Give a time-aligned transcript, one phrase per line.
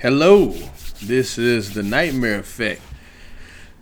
[0.00, 0.54] Hello,
[1.02, 2.80] this is the Nightmare Effect.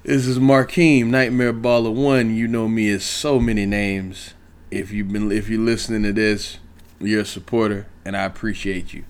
[0.03, 2.35] This is Markeem, Nightmare Baller One.
[2.35, 4.35] You know me as so many names.
[4.69, 6.59] If you've been, if you're listening to this,
[6.99, 9.05] you're a supporter, and I appreciate you.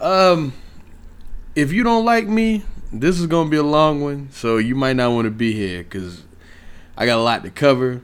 [0.00, 0.52] Um,
[1.54, 4.96] if you don't like me, this is gonna be a long one, so you might
[4.96, 6.24] not want to be here because
[6.96, 8.00] I got a lot to cover.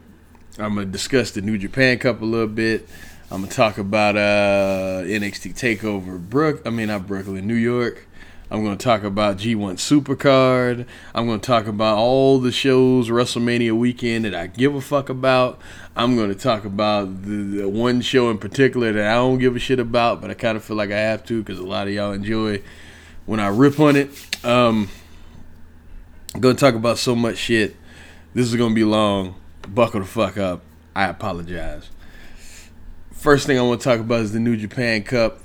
[0.60, 2.88] I'm gonna discuss the New Japan Cup a little bit.
[3.32, 6.62] I'm gonna talk about uh, NXT Takeover Brook.
[6.64, 8.06] I mean, not Brooklyn, New York.
[8.52, 10.84] I'm going to talk about G1 Supercard.
[11.14, 15.08] I'm going to talk about all the shows WrestleMania weekend that I give a fuck
[15.08, 15.58] about.
[15.96, 19.56] I'm going to talk about the, the one show in particular that I don't give
[19.56, 21.88] a shit about, but I kind of feel like I have to because a lot
[21.88, 22.60] of y'all enjoy
[23.24, 24.10] when I rip on it.
[24.44, 24.90] Um,
[26.34, 27.74] I'm going to talk about so much shit.
[28.34, 29.34] This is going to be long.
[29.66, 30.60] Buckle the fuck up.
[30.94, 31.88] I apologize.
[33.12, 35.38] First thing I want to talk about is the New Japan Cup.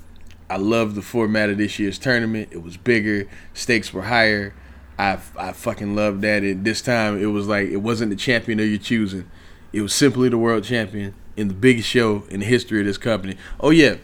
[0.50, 2.48] I love the format of this year's tournament.
[2.50, 4.54] It was bigger, stakes were higher.
[4.98, 6.42] I I fucking love that.
[6.42, 9.30] And this time it was like it wasn't the champion that you're choosing.
[9.72, 12.98] It was simply the world champion in the biggest show in the history of this
[12.98, 13.36] company.
[13.60, 13.96] Oh yeah,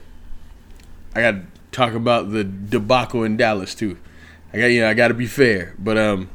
[1.15, 3.99] I got to talk about the debacle in Dallas too.
[4.53, 6.31] I got you know I got to be fair, but um,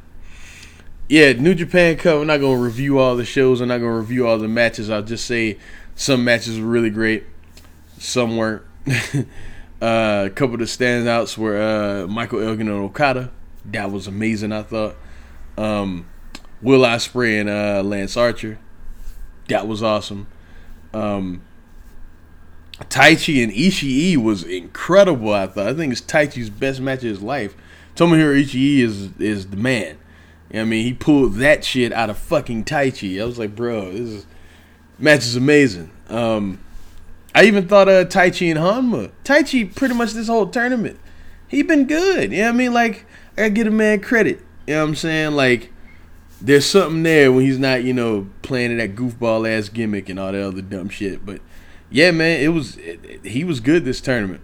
[1.08, 2.20] yeah, New Japan Cup.
[2.20, 3.62] I'm not gonna review all the shows.
[3.62, 4.90] I'm not gonna review all the matches.
[4.90, 5.58] I'll just say
[5.96, 7.26] some matches were really great,
[7.98, 8.64] some weren't.
[9.82, 13.32] Uh, a couple of the standouts were uh, Michael Elgin and Okada.
[13.66, 14.96] That was amazing, I thought.
[15.58, 16.08] Um,
[16.62, 18.60] Will Ospreay and uh, Lance Archer.
[19.48, 20.28] That was awesome.
[20.94, 21.42] Um,
[22.86, 25.34] Taichi and Ishii was incredible.
[25.34, 25.68] I thought.
[25.68, 27.56] I think it's Taichi's best match of his life.
[27.96, 29.98] Tomohiro Ishii is is the man.
[30.54, 33.22] I mean, he pulled that shit out of fucking Taichi.
[33.22, 34.26] I was like, bro, this is,
[34.98, 35.92] match is amazing.
[36.08, 36.60] Um,
[37.40, 39.12] I even thought uh Taichi and Honma.
[39.24, 41.00] Taichi pretty much this whole tournament.
[41.48, 42.34] He been good.
[42.34, 42.74] You know what I mean?
[42.74, 44.42] Like, I gotta get a man credit.
[44.68, 45.32] You know what I'm saying?
[45.32, 45.72] Like,
[46.42, 50.34] there's something there when he's not, you know, playing that goofball ass gimmick and all
[50.34, 51.26] that other dumb shit.
[51.26, 51.40] But
[51.90, 54.42] yeah, man, it was it, it, he was good this tournament.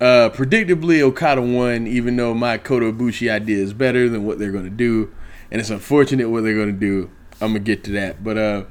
[0.00, 4.52] Uh, predictably, Okada won, even though my Kota Ibushi idea is better than what they're
[4.52, 5.12] gonna do,
[5.50, 7.10] and it's unfortunate what they're gonna do.
[7.40, 8.64] I'm gonna get to that, but uh,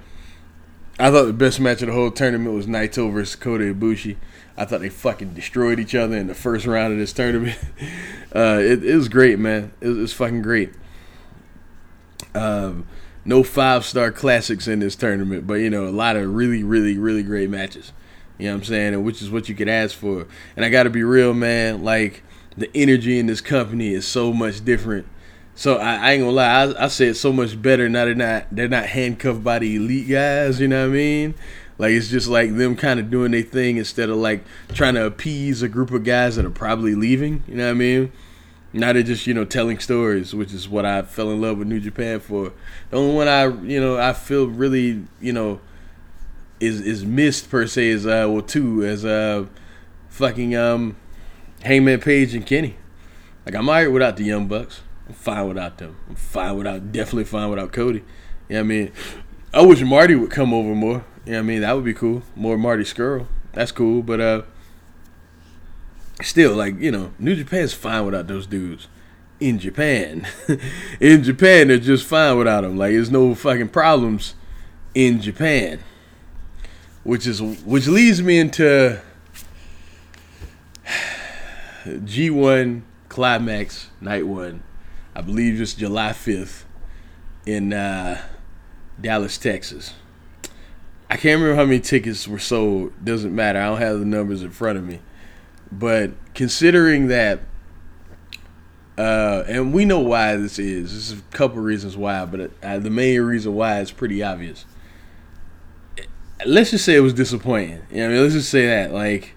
[1.00, 4.18] I thought the best match of the whole tournament was Naito versus Kota Ibushi.
[4.58, 7.58] I thought they fucking destroyed each other in the first round of this tournament.
[8.34, 9.74] Uh, it, it, was great, man.
[9.82, 10.72] It it was fucking great.
[12.34, 12.88] Um,
[13.26, 16.98] no five star classics in this tournament, but you know, a lot of really, really,
[16.98, 17.92] really great matches.
[18.38, 18.94] You know what I'm saying?
[18.94, 20.28] And which is what you could ask for.
[20.56, 21.84] And I got to be real, man.
[21.84, 22.24] Like
[22.56, 25.08] the energy in this company is so much different
[25.56, 28.06] so I, I, ain't gonna lie, I, I say it so much better now.
[28.06, 30.60] They're not they're not handcuffed by the elite guys.
[30.60, 31.36] You know what I mean?
[31.78, 35.06] Like it's just like them kind of doing their thing instead of like trying to
[35.06, 37.44] appease a group of guys that are probably leaving.
[37.48, 38.12] You know what I mean?
[38.74, 41.68] Now they're just you know telling stories, which is what I fell in love with
[41.68, 42.54] New Japan for.
[42.90, 45.60] The only one I you know I feel really you know
[46.60, 49.46] is is missed per se is uh well two as uh
[50.10, 50.96] fucking um
[51.64, 52.78] Hangman Page and Kenny.
[53.46, 54.82] Like I'm alright without the Young Bucks.
[55.08, 55.98] I'm fine without them.
[56.10, 58.04] I'm fine without, definitely fine without Cody.
[58.48, 58.92] You know I mean?
[59.54, 61.04] I wish Marty would come over more.
[61.26, 61.62] You know what I mean?
[61.62, 62.24] That would be cool.
[62.36, 63.28] More Marty Scurll.
[63.54, 64.02] That's cool.
[64.02, 64.42] But uh,
[66.22, 68.88] still, like, you know, New Japan's fine without those dudes.
[69.40, 70.28] In Japan.
[71.00, 72.78] in Japan, they're just fine without them.
[72.78, 74.36] Like, there's no fucking problems
[74.94, 75.80] in Japan.
[77.04, 79.02] Which is which leads me into
[81.86, 84.62] G1 Climax Night 1
[85.14, 86.64] I believe it's July 5th
[87.46, 88.22] in uh,
[89.00, 89.94] Dallas, Texas.
[91.10, 92.94] I can't remember how many tickets were sold.
[93.04, 93.60] Doesn't matter.
[93.60, 95.02] I don't have the numbers in front of me.
[95.70, 97.42] But considering that,
[98.98, 100.92] uh, and we know why this is.
[100.92, 104.66] There's a couple reasons why, but uh, the main reason why is pretty obvious.
[106.46, 107.82] Let's just say it was disappointing.
[107.92, 108.94] You know, I mean, let's just say that.
[108.94, 109.34] Like,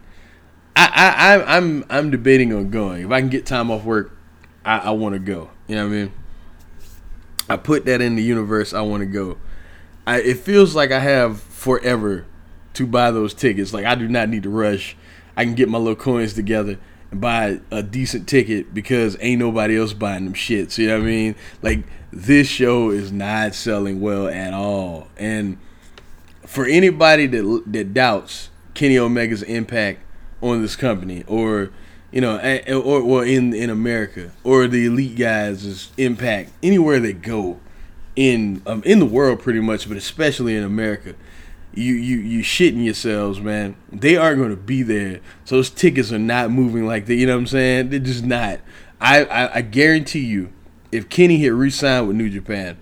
[0.77, 3.05] I, I, I'm, I'm debating on going.
[3.05, 4.17] If I can get time off work,
[4.65, 5.51] I, I want to go.
[5.67, 6.13] You know what I mean?
[7.49, 8.73] I put that in the universe.
[8.73, 9.37] I want to go.
[10.07, 12.27] I, it feels like I have forever
[12.75, 13.73] to buy those tickets.
[13.73, 14.97] Like I do not need to rush.
[15.37, 16.79] I can get my little coins together
[17.11, 20.35] and buy a decent ticket because ain't nobody else buying them.
[20.49, 21.35] You know what I mean?
[21.63, 25.09] Like this show is not selling well at all.
[25.17, 25.59] And
[26.47, 30.01] for anybody that that doubts Kenny Omega's impact
[30.43, 31.71] on this company or
[32.15, 32.37] you know,
[32.69, 37.59] or or in in America or the elite guys' impact anywhere they go
[38.15, 41.17] in um, in the world, pretty much, but especially in America.
[41.75, 43.75] you you you shitting yourselves, man.
[43.91, 45.21] They aren't going to be there.
[45.45, 47.15] So those tickets are not moving like that.
[47.15, 47.91] You know what I'm saying?
[47.91, 48.61] They're just not.
[49.01, 50.53] I, I, I guarantee you,
[50.93, 52.79] if Kenny had re-signed with New Japan,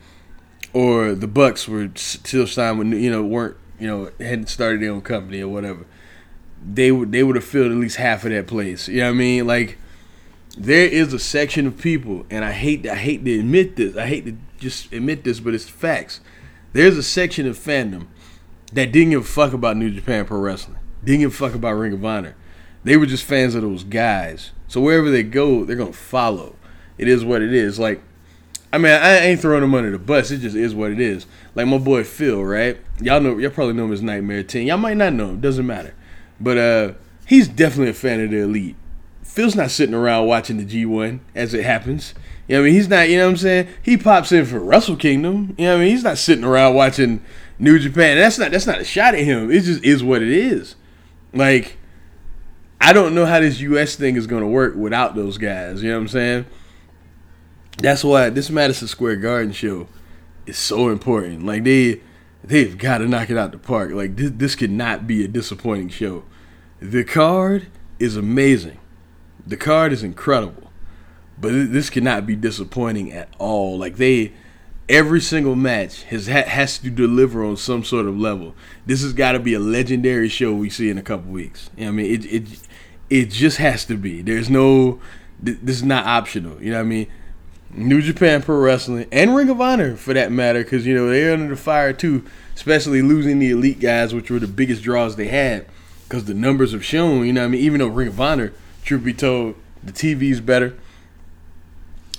[0.75, 4.93] or the Bucks were still signed with you know weren't you know hadn't started their
[4.93, 5.87] own company or whatever,
[6.64, 8.88] they would they would have filled at least half of that place.
[8.88, 9.47] You know what I mean?
[9.47, 9.79] Like
[10.56, 13.97] there is a section of people, and I hate I hate to admit this.
[13.97, 16.20] I hate to just admit this, but it's facts.
[16.73, 18.06] There's a section of fandom
[18.73, 20.79] that didn't give a fuck about New Japan Pro Wrestling.
[21.05, 22.37] Didn't give a fuck about Ring of Honor.
[22.85, 24.53] They were just fans of those guys.
[24.69, 26.56] So wherever they go, they're gonna follow.
[26.99, 27.79] It is what it is.
[27.79, 28.03] Like,
[28.73, 30.31] I mean, I ain't throwing them under the bus.
[30.31, 31.26] It just is what it is.
[31.55, 32.79] Like my boy Phil, right?
[33.00, 34.67] Y'all know, y'all probably know him as Nightmare Ten.
[34.67, 35.41] Y'all might not know him.
[35.41, 35.94] Doesn't matter.
[36.43, 36.93] But uh,
[37.27, 38.77] he's definitely a fan of the Elite.
[39.23, 42.15] Phil's not sitting around watching the G1 as it happens.
[42.49, 42.75] You know I mean?
[42.75, 43.69] He's not, you know what I'm saying?
[43.83, 45.55] He pops in for Wrestle Kingdom.
[45.56, 45.91] You know what I mean?
[45.93, 47.25] He's not sitting around watching
[47.59, 48.19] New Japan.
[48.19, 49.50] That's not that's not a shot at him.
[49.50, 50.75] It just is what it is.
[51.33, 51.79] Like
[52.81, 55.91] I don't know how this US thing is going to work without those guys, you
[55.91, 56.47] know what I'm saying?
[57.79, 59.87] That's why this Madison Square Garden show
[60.47, 61.47] is so important.
[61.47, 62.00] Like they
[62.43, 63.93] they've got to knock it out the park.
[63.93, 66.25] Like this this could not be a disappointing show.
[66.82, 67.69] The card
[68.00, 68.79] is amazing.
[69.46, 70.73] The card is incredible.
[71.40, 73.79] But this cannot be disappointing at all.
[73.79, 74.32] Like they
[74.88, 78.56] every single match has has to deliver on some sort of level.
[78.84, 81.70] This has got to be a legendary show we see in a couple weeks.
[81.76, 82.49] You know I mean, it it
[83.08, 84.20] it just has to be.
[84.20, 85.00] There's no
[85.40, 86.61] this is not optional.
[86.61, 87.06] You know what I mean?
[87.70, 91.32] New Japan Pro Wrestling and Ring of Honor for that matter, because you know they're
[91.32, 92.25] under the fire too,
[92.56, 95.67] especially losing the elite guys, which were the biggest draws they had,
[96.12, 97.25] because the numbers have shown.
[97.26, 97.62] You know I mean?
[97.62, 98.53] Even though Ring of Honor,
[98.85, 100.76] truth be told, the TV's better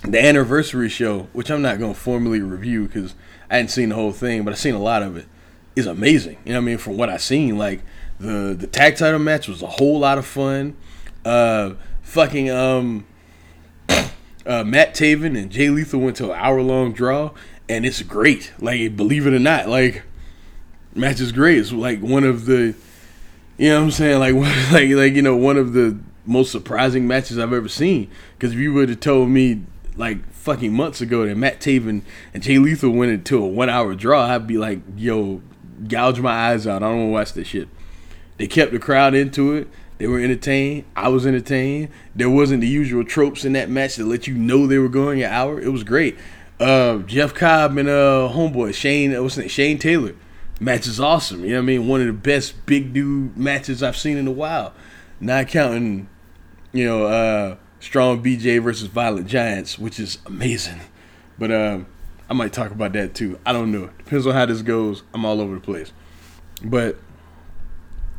[0.01, 3.13] the anniversary show, which I'm not to formally review because
[3.51, 5.27] I hadn't seen the whole thing, but I've seen a lot of it,
[5.75, 6.39] is amazing.
[6.43, 6.79] You know I mean?
[6.79, 7.81] From what I've seen, like
[8.19, 10.75] the the tag title match was a whole lot of fun.
[11.23, 13.05] Uh, fucking um,
[13.89, 17.29] uh, Matt Taven and Jay Lethal went to an hour long draw,
[17.69, 18.53] and it's great.
[18.57, 20.01] Like believe it or not, like
[20.95, 21.59] match is great.
[21.59, 22.73] It's like one of the,
[23.57, 24.19] you know what I'm saying?
[24.19, 24.33] Like
[24.71, 28.09] like like you know one of the most surprising matches I've ever seen.
[28.37, 29.63] Because if you would have told me
[29.95, 32.01] like fucking months ago that Matt Taven
[32.33, 35.41] and Jay Lethal went into a one hour draw, I'd be like, yo,
[35.87, 36.83] gouge my eyes out.
[36.83, 37.67] I don't want to watch this shit.
[38.37, 39.67] They kept the crowd into it.
[39.99, 40.85] They were entertained.
[40.95, 41.89] I was entertained.
[42.15, 45.21] There wasn't the usual tropes in that match that let you know they were going
[45.21, 45.61] an hour.
[45.61, 46.17] It was great.
[46.59, 49.47] Uh, Jeff Cobb and uh, homeboy Shane, what's name?
[49.47, 50.15] Shane Taylor.
[50.63, 51.43] Match is awesome.
[51.43, 51.87] You know what I mean?
[51.87, 54.73] One of the best big dude matches I've seen in a while.
[55.19, 56.07] Not counting,
[56.71, 60.79] you know, uh, Strong BJ versus Violent Giants, which is amazing.
[61.37, 61.85] But um,
[62.29, 63.39] I might talk about that too.
[63.45, 63.89] I don't know.
[63.97, 65.03] Depends on how this goes.
[65.13, 65.91] I'm all over the place.
[66.63, 66.97] But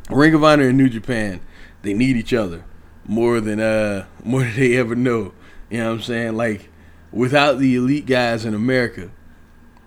[0.09, 1.41] Ring of Honor and New Japan,
[1.81, 2.63] they need each other
[3.07, 5.33] more than uh more than they ever know.
[5.71, 6.37] You know what I'm saying?
[6.37, 6.69] Like
[7.11, 9.09] without the elite guys in America,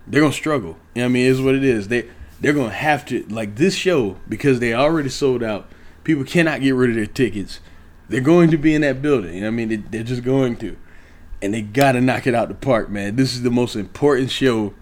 [0.05, 0.77] they're gonna struggle.
[0.93, 1.31] You know what I mean?
[1.31, 1.87] It's what it is.
[1.87, 2.09] They
[2.41, 5.69] they're gonna have to like this show because they already sold out.
[6.03, 7.59] People cannot get rid of their tickets.
[8.07, 9.35] They're going to be in that building.
[9.35, 9.87] You know what I mean?
[9.91, 10.75] They, are just going to.
[11.41, 13.15] And they got to knock it out the park, man.
[13.15, 14.73] This is the most important show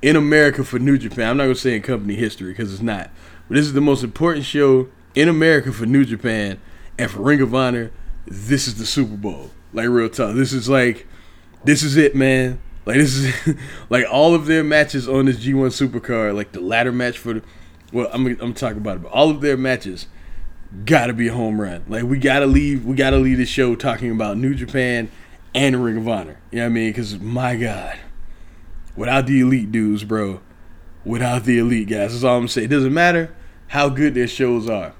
[0.00, 1.30] in America for New Japan.
[1.30, 3.10] I'm not to say in company history because it's not.
[3.48, 6.60] But this is the most important show in America for New Japan.
[6.96, 7.90] And for Ring of Honor,
[8.26, 9.50] this is the Super Bowl.
[9.72, 10.36] Like, real talk.
[10.36, 11.06] This is like,
[11.64, 12.60] this is it, man.
[12.86, 13.56] Like, this is,
[13.90, 17.42] like, all of their matches on this G1 Supercard, like the ladder match for the,
[17.92, 20.06] well, I'm, I'm talking about it, but all of their matches
[20.84, 21.84] gotta be a home run.
[21.88, 22.84] Like we gotta leave.
[22.84, 25.10] We gotta leave the show talking about New Japan
[25.54, 26.38] and Ring of Honor.
[26.50, 26.90] You know what I mean?
[26.90, 27.98] Because my God,
[28.96, 30.40] without the elite dudes, bro,
[31.04, 32.66] without the elite guys, that's all I'm saying.
[32.66, 33.34] It doesn't matter
[33.68, 34.94] how good their shows are.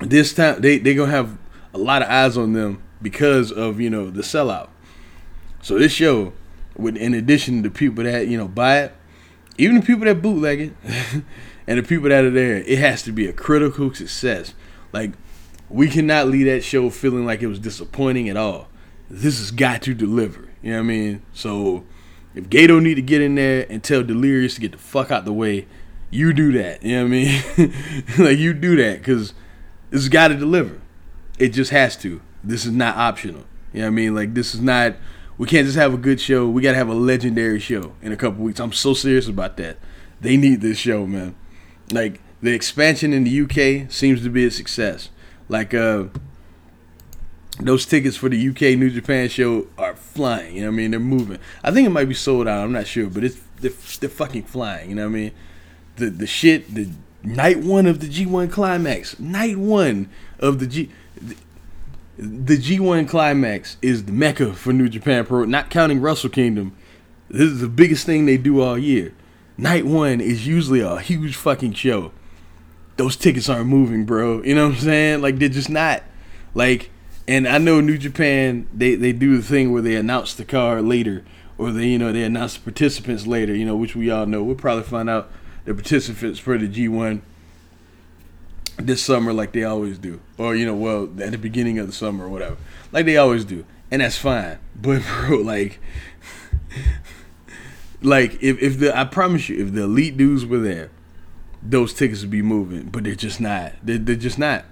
[0.00, 1.38] this time they they gonna have
[1.72, 4.68] a lot of eyes on them because of you know the sellout.
[5.66, 6.32] So this show,
[6.76, 8.94] with in addition to people that you know buy it,
[9.58, 10.72] even the people that bootleg it.
[11.66, 14.54] and the people that are there, it has to be a critical success.
[14.92, 15.14] Like
[15.68, 18.68] we cannot leave that show feeling like it was disappointing at all.
[19.10, 20.50] This has got to deliver.
[20.62, 21.22] You know what I mean?
[21.32, 21.82] So
[22.36, 25.24] if Gato need to get in there and tell Delirious to get the fuck out
[25.24, 25.66] the way,
[26.12, 26.84] you do that.
[26.84, 27.74] You know what I mean?
[28.18, 29.34] like you do that because
[29.90, 30.80] this has got to deliver.
[31.40, 32.20] It just has to.
[32.44, 33.46] This is not optional.
[33.72, 34.14] You know what I mean?
[34.14, 34.94] Like this is not.
[35.38, 36.48] We can't just have a good show.
[36.48, 38.60] We got to have a legendary show in a couple weeks.
[38.60, 39.78] I'm so serious about that.
[40.20, 41.34] They need this show, man
[41.92, 45.10] like the expansion in the UK seems to be a success.
[45.48, 46.04] Like uh,
[47.60, 50.56] those tickets for the UK New Japan show are flying.
[50.56, 50.90] You know what I mean?
[50.90, 51.38] They're moving.
[51.62, 52.64] I think it might be sold out.
[52.64, 54.90] I'm not sure, but it's they're, they're fucking flying.
[54.90, 55.32] You know what I mean?
[55.96, 56.90] the the shit the
[57.22, 60.90] night one of the G1 climax, night one of the G.
[62.18, 66.74] The G1 climax is the mecca for New Japan Pro, not counting Wrestle Kingdom.
[67.28, 69.12] This is the biggest thing they do all year.
[69.58, 72.12] Night one is usually a huge fucking show.
[72.96, 74.42] Those tickets aren't moving, bro.
[74.42, 75.20] You know what I'm saying?
[75.20, 76.04] Like they're just not.
[76.54, 76.88] Like,
[77.28, 80.86] and I know New Japan they they do the thing where they announce the card
[80.86, 81.22] later,
[81.58, 83.54] or they you know they announce the participants later.
[83.54, 84.42] You know, which we all know.
[84.42, 85.30] We'll probably find out
[85.66, 87.20] the participants for the G1
[88.78, 90.20] this summer like they always do.
[90.38, 92.56] Or, you know, well, at the beginning of the summer or whatever.
[92.92, 93.64] Like they always do.
[93.90, 94.58] And that's fine.
[94.78, 95.80] But bro, like
[98.02, 100.90] like if, if the I promise you, if the elite dudes were there,
[101.62, 102.84] those tickets would be moving.
[102.90, 103.72] But they're just not.
[103.82, 104.66] They're, they're just not.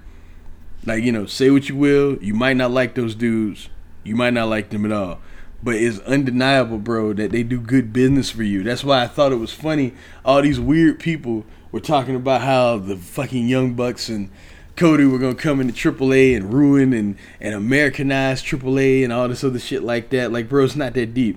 [0.84, 3.70] Like, you know, say what you will, you might not like those dudes.
[4.02, 5.20] You might not like them at all
[5.64, 8.62] but it's undeniable, bro, that they do good business for you.
[8.62, 9.94] That's why I thought it was funny.
[10.22, 14.30] All these weird people were talking about how the fucking Young Bucks and
[14.76, 19.42] Cody were gonna come into AAA and ruin and, and Americanize AAA and all this
[19.42, 20.30] other shit like that.
[20.30, 21.36] Like, bro, it's not that deep.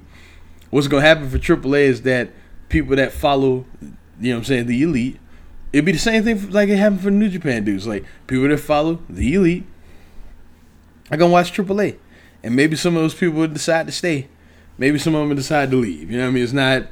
[0.70, 2.30] What's gonna happen for AAA is that
[2.70, 5.20] people that follow, you know what I'm saying, the elite,
[5.74, 7.88] it'd be the same thing like it happened for New Japan dudes.
[7.88, 9.66] Like, people that follow the elite
[11.10, 11.98] are gonna watch AAA
[12.44, 14.28] and maybe some of those people would decide to stay.
[14.78, 16.12] Maybe some of them decide to leave.
[16.12, 16.44] You know what I mean?
[16.44, 16.84] It's not,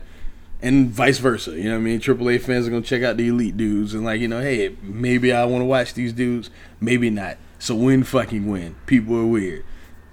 [0.62, 1.52] and vice versa.
[1.52, 2.00] You know what I mean?
[2.00, 5.32] AAA fans are gonna check out the elite dudes and like, you know, hey, maybe
[5.32, 6.50] I want to watch these dudes.
[6.80, 7.38] Maybe not.
[7.60, 8.76] So win fucking win.
[8.86, 9.64] People are weird.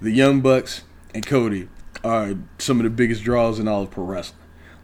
[0.01, 0.83] The Young Bucks
[1.15, 1.69] and Cody
[2.05, 4.39] are some of the biggest draws in all of pro wrestling.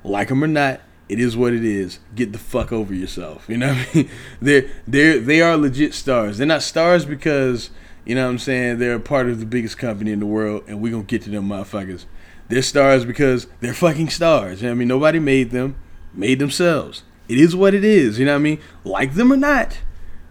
[0.04, 1.98] Like them or not, it is what it is.
[2.14, 3.48] Get the fuck over yourself.
[3.48, 4.10] You know what I mean?
[4.40, 6.38] They're they're they are legit stars.
[6.38, 7.70] They're not stars because
[8.04, 8.78] you know what I'm saying?
[8.78, 11.48] They're part of the biggest company in the world, and we're to get to them
[11.48, 12.06] motherfuckers.
[12.48, 14.62] They're stars because they're fucking stars.
[14.62, 14.88] You know I mean?
[14.88, 15.76] Nobody made them,
[16.14, 17.02] made themselves.
[17.28, 18.18] It is what it is.
[18.18, 18.60] You know what I mean?
[18.84, 19.80] Like them or not,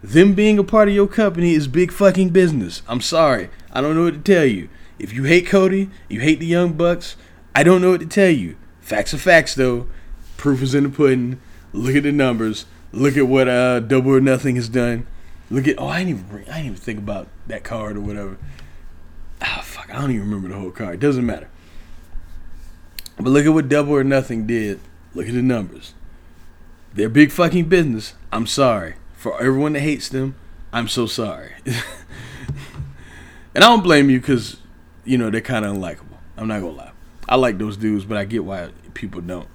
[0.02, 2.82] them being a part of your company is big fucking business.
[2.88, 3.50] I'm sorry.
[3.72, 4.68] I don't know what to tell you.
[4.98, 7.16] If you hate Cody, you hate the Young Bucks,
[7.54, 8.56] I don't know what to tell you.
[8.80, 9.88] Facts are facts, though.
[10.36, 11.40] Proof is in the pudding.
[11.72, 12.66] Look at the numbers.
[12.92, 15.06] Look at what uh, Double or Nothing has done.
[15.50, 18.00] Look at oh I didn't even bring, I didn't even think about that card or
[18.00, 18.38] whatever.
[19.40, 20.94] Ah fuck, I don't even remember the whole card.
[20.94, 21.48] It doesn't matter.
[23.18, 24.80] But look at what Double or Nothing did.
[25.14, 25.94] Look at the numbers.
[26.94, 28.14] They're big fucking business.
[28.32, 28.94] I'm sorry.
[29.14, 30.36] For everyone that hates them,
[30.72, 31.52] I'm so sorry.
[31.66, 31.76] and
[33.56, 34.58] I don't blame you because,
[35.04, 36.18] you know, they're kind of unlikable.
[36.36, 36.92] I'm not going to lie.
[37.28, 39.48] I like those dudes, but I get why people don't.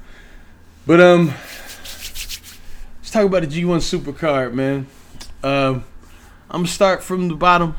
[0.85, 4.87] But, um, let's talk about the G1 Supercard, man.
[5.43, 5.85] Um,
[6.49, 7.75] I'm gonna start from the bottom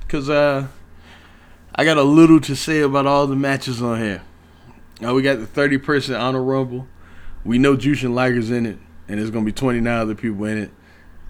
[0.00, 0.66] because uh,
[1.74, 4.22] I got a little to say about all the matches on here.
[5.00, 6.86] Now we got the 30 person honor rumble.
[7.42, 8.78] We know Jushin Liger's in it,
[9.08, 10.70] and there's gonna be 29 other people in it.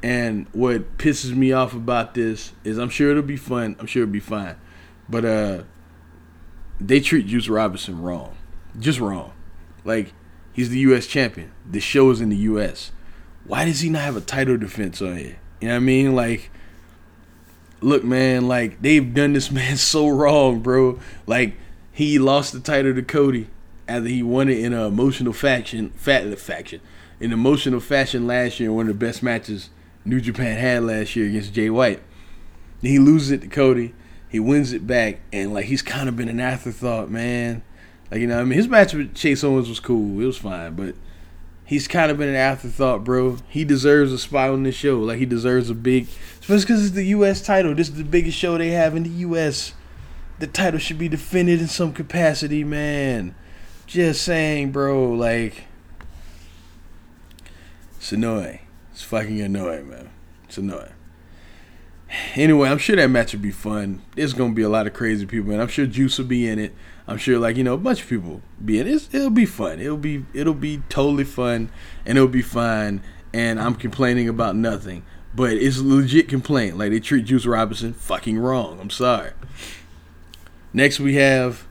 [0.02, 3.76] And what pisses me off about this is I'm sure it'll be fun.
[3.78, 4.56] I'm sure it'll be fine,
[5.08, 5.62] but uh,
[6.80, 8.36] they treat Juice Robinson wrong,
[8.78, 9.32] just wrong.
[9.84, 10.14] Like
[10.52, 11.06] he's the U.S.
[11.06, 11.52] champion.
[11.70, 12.90] The show is in the U.S.
[13.44, 15.38] Why does he not have a title defense on here?
[15.60, 16.16] You know what I mean?
[16.16, 16.50] Like,
[17.80, 20.98] look, man, like they've done this man so wrong, bro.
[21.28, 21.56] Like
[21.92, 23.48] he lost the title to Cody
[23.90, 26.80] after he won it in an emotional faction, fat faction,
[27.18, 28.72] in emotional fashion last year.
[28.72, 29.70] One of the best matches
[30.04, 32.00] New Japan had last year against Jay White.
[32.80, 33.94] He loses it to Cody.
[34.28, 37.62] He wins it back, and like he's kind of been an afterthought, man.
[38.10, 40.20] Like you know, I mean, his match with Chase Owens was cool.
[40.20, 40.94] It was fine, but
[41.64, 43.38] he's kind of been an afterthought, bro.
[43.48, 45.00] He deserves a spot on this show.
[45.00, 46.06] Like he deserves a big,
[46.40, 47.42] especially because it's the U.S.
[47.42, 47.74] title.
[47.74, 49.74] This is the biggest show they have in the U.S.
[50.38, 53.34] The title should be defended in some capacity, man.
[53.90, 55.10] Just saying, bro.
[55.10, 55.64] Like,
[57.96, 58.60] it's annoying.
[58.92, 60.10] It's fucking annoying, man.
[60.44, 60.92] It's annoying.
[62.36, 64.02] Anyway, I'm sure that match will be fun.
[64.14, 66.60] There's gonna be a lot of crazy people, and I'm sure Juice will be in
[66.60, 66.72] it.
[67.08, 69.12] I'm sure like you know a bunch of people be in it.
[69.12, 69.80] It'll be fun.
[69.80, 71.68] It'll be it'll be totally fun
[72.06, 73.02] and it'll be fine.
[73.32, 75.02] And I'm complaining about nothing,
[75.34, 76.78] but it's a legit complaint.
[76.78, 78.78] Like they treat Juice Robinson fucking wrong.
[78.80, 79.32] I'm sorry.
[80.72, 81.66] Next we have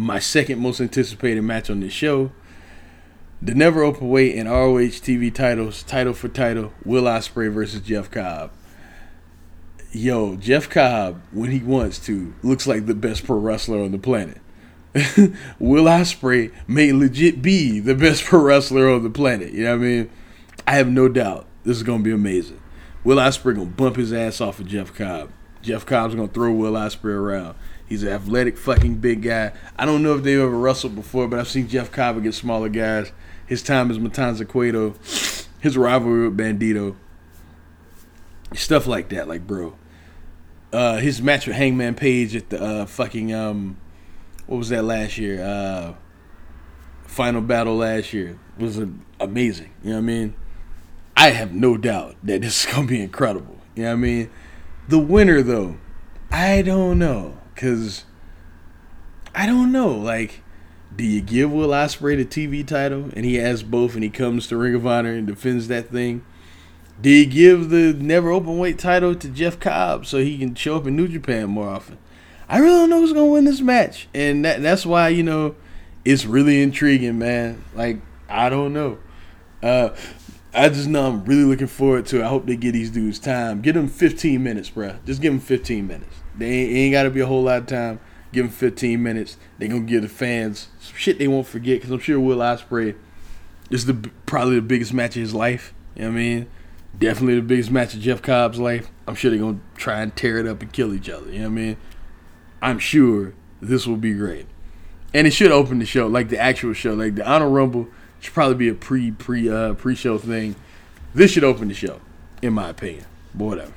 [0.00, 2.32] my second most anticipated match on this show.
[3.42, 8.50] The NEVER Openweight and ROH TV titles, title for title, Will Ospreay versus Jeff Cobb
[9.92, 13.98] yo, Jeff Cobb, when he wants to, looks like the best pro wrestler on the
[13.98, 14.38] planet.
[15.58, 19.52] Will Ospreay may legit be the best pro wrestler on the planet.
[19.52, 20.10] You know what I mean?
[20.66, 22.60] I have no doubt this is gonna be amazing.
[23.04, 25.30] Will Ospreay gonna bump his ass off of Jeff Cobb.
[25.62, 27.56] Jeff Cobb's gonna throw Will Ospreay around.
[27.90, 29.52] He's an athletic fucking big guy.
[29.76, 32.70] I don't know if they've ever wrestled before, but I've seen Jeff Cobb against smaller
[32.70, 33.12] guys.
[33.46, 34.94] His time as Matanza Cueto
[35.60, 36.96] his rivalry with Bandito,
[38.54, 39.28] stuff like that.
[39.28, 39.76] Like, bro,
[40.72, 43.76] uh, his match with Hangman Page at the uh, fucking um,
[44.46, 45.42] what was that last year?
[45.42, 45.94] Uh,
[47.04, 48.80] final battle last year was
[49.20, 49.70] amazing.
[49.82, 50.34] You know what I mean?
[51.16, 53.58] I have no doubt that this is gonna be incredible.
[53.76, 54.30] You know what I mean?
[54.88, 55.76] The winner though,
[56.30, 58.04] I don't know, cause
[59.34, 59.90] I don't know.
[59.90, 60.42] Like,
[60.96, 64.46] do you give Will Ospreay the TV title and he has both, and he comes
[64.48, 66.24] to Ring of Honor and defends that thing?
[67.00, 70.86] Do you give the NEVER Openweight title to Jeff Cobb so he can show up
[70.86, 71.98] in New Japan more often?
[72.48, 75.54] I really don't know who's gonna win this match, and that, that's why you know
[76.04, 77.64] it's really intriguing, man.
[77.74, 78.98] Like I don't know.
[79.62, 79.90] Uh,
[80.52, 82.20] I just know I'm really looking forward to.
[82.20, 82.24] it.
[82.24, 83.60] I hope they get these dudes time.
[83.60, 84.96] Give them 15 minutes, bro.
[85.06, 86.16] Just give them 15 minutes.
[86.40, 88.00] They ain't, ain't got to be a whole lot of time.
[88.32, 89.36] Give them 15 minutes.
[89.58, 91.78] They gonna give the fans some shit they won't forget.
[91.78, 92.94] Because I'm sure Will Ospreay
[93.70, 93.94] is the
[94.26, 95.74] probably the biggest match of his life.
[95.96, 96.50] You know what I mean?
[96.96, 98.88] Definitely the biggest match of Jeff Cobb's life.
[99.06, 101.30] I'm sure they're gonna try and tear it up and kill each other.
[101.30, 101.76] You know what I mean?
[102.62, 104.46] I'm sure this will be great.
[105.12, 106.94] And it should open the show, like the actual show.
[106.94, 107.88] Like the Honor Rumble
[108.20, 110.54] should probably be a pre pre uh pre show thing.
[111.14, 112.00] This should open the show,
[112.42, 113.06] in my opinion.
[113.34, 113.72] But whatever.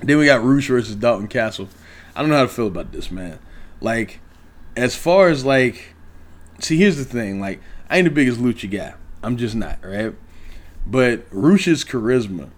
[0.00, 1.68] Then we got Rush versus Dalton Castle.
[2.14, 3.38] I don't know how to feel about this, man.
[3.80, 4.20] Like,
[4.76, 5.94] as far as like,
[6.60, 7.40] see, here's the thing.
[7.40, 8.94] Like, I ain't the biggest lucha guy.
[9.22, 10.14] I'm just not, right?
[10.86, 12.50] But Rush's charisma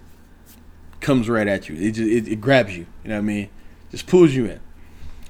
[1.00, 1.76] comes right at you.
[1.76, 2.86] It, just, it, it grabs you.
[3.02, 3.48] You know what I mean?
[3.90, 4.60] Just pulls you in.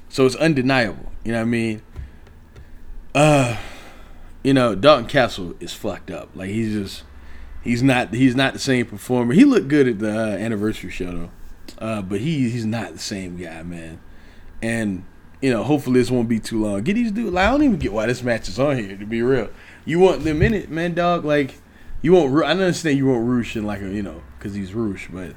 [0.09, 1.12] So it's undeniable.
[1.25, 1.83] You know what I mean?
[3.14, 3.57] Uh,
[4.43, 6.31] you know, Dalton Castle is fucked up.
[6.35, 7.05] Like he's just
[7.62, 9.35] he's not he's not the same performer.
[9.35, 11.31] He looked good at the uh, anniversary show though.
[11.79, 14.00] Uh, but he he's not the same guy, man.
[14.62, 15.05] And
[15.41, 16.83] you know, hopefully this won't be too long.
[16.83, 17.33] Get these dudes.
[17.33, 18.97] Like, I don't even get why this match is on here.
[18.97, 19.50] To be real,
[19.85, 21.25] you want them in it, man, dog.
[21.25, 21.55] Like
[22.03, 22.45] you want.
[22.45, 25.35] I understand you want Rush and like a, you know, because he's Rush, but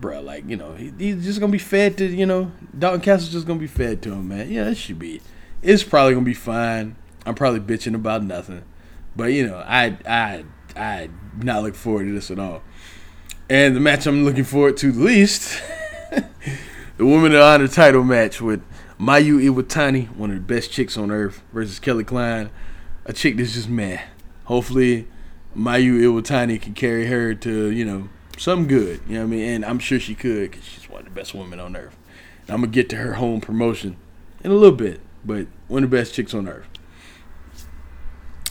[0.00, 3.32] bro, like you know, he, he's just gonna be fed to you know, Dalton Castle's
[3.32, 4.50] just gonna be fed to him, man.
[4.50, 5.22] Yeah, it should be.
[5.62, 6.96] It's probably gonna be fine.
[7.24, 8.64] I'm probably bitching about nothing,
[9.14, 10.44] but you know, I I
[10.76, 12.62] I not look forward to this at all.
[13.52, 15.62] And the match I'm looking forward to the least,
[16.96, 18.62] the Women of Honor title match with
[18.98, 22.48] Mayu Iwatani, one of the best chicks on earth, versus Kelly Klein,
[23.04, 24.00] a chick that's just meh.
[24.44, 25.06] Hopefully,
[25.54, 29.02] Mayu Iwatani can carry her to you know some good.
[29.06, 29.48] You know what I mean?
[29.50, 31.94] And I'm sure she could because she's one of the best women on earth.
[32.46, 33.98] And I'm gonna get to her home promotion
[34.42, 36.68] in a little bit, but one of the best chicks on earth.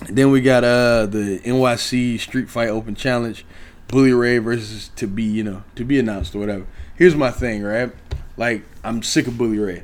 [0.07, 3.43] Then we got uh the NYC Street Fight Open Challenge,
[3.91, 6.65] Bully Ray versus to be you know to be announced or whatever.
[6.95, 7.91] Here's my thing, right?
[8.37, 9.83] Like I'm sick of Bully Ray.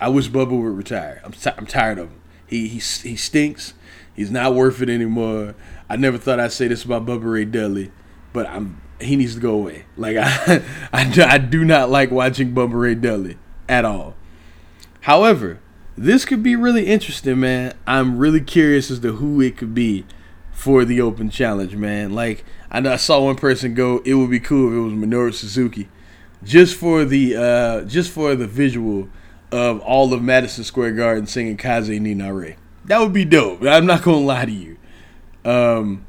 [0.00, 1.20] I wish Bubba would retire.
[1.24, 2.20] I'm t- I'm tired of him.
[2.46, 3.74] He he he stinks.
[4.14, 5.54] He's not worth it anymore.
[5.88, 7.92] I never thought I'd say this about Bubba Ray Dudley,
[8.32, 9.84] but I'm he needs to go away.
[9.96, 13.36] Like I I, I do not like watching Bubba Ray Dudley
[13.68, 14.14] at all.
[15.02, 15.60] However,
[15.96, 17.74] this could be really interesting, man.
[17.86, 20.04] I'm really curious as to who it could be
[20.52, 22.12] for the open challenge, man.
[22.12, 24.92] Like I know I saw one person go, it would be cool if it was
[24.92, 25.88] Minoru Suzuki,
[26.42, 29.08] just for the uh, just for the visual
[29.52, 32.56] of all of Madison Square Garden singing Kaze ni Nare.
[32.86, 33.62] That would be dope.
[33.62, 34.76] I'm not gonna lie to you.
[35.44, 36.06] Um,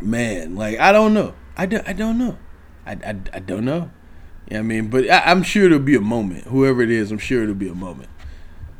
[0.00, 1.34] man, like I don't know.
[1.56, 2.36] I, do, I don't know.
[2.84, 3.90] I, I, I don't know.
[4.50, 6.44] Yeah, I mean, but I, am sure it'll be a moment.
[6.44, 8.08] Whoever it is, I'm sure it'll be a moment.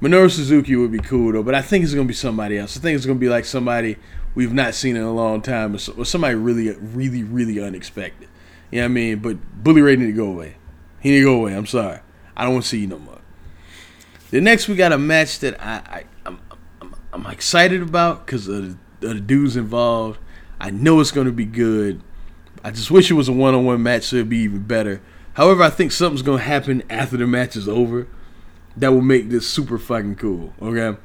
[0.01, 2.77] Minoru Suzuki would be cool though, but I think it's gonna be somebody else.
[2.77, 3.97] I think it's gonna be like somebody
[4.37, 8.29] we've not seen in a long time, or somebody really, really, really unexpected.
[8.71, 9.19] You know what I mean?
[9.19, 10.57] But Bully Ray need to go away.
[11.01, 11.55] He need to go away.
[11.55, 12.01] I'm sorry.
[12.37, 13.19] I don't want to see you no more.
[14.31, 16.39] The next we got a match that I, I I'm,
[16.81, 20.21] I'm, I'm excited about because of, of the dudes involved.
[20.61, 22.03] I know it's gonna be good.
[22.63, 25.01] I just wish it was a one-on-one match so it'd be even better.
[25.35, 28.09] However, I think something's gonna happen after the match is over
[28.77, 30.53] that will make this super fucking cool.
[30.61, 30.99] Okay.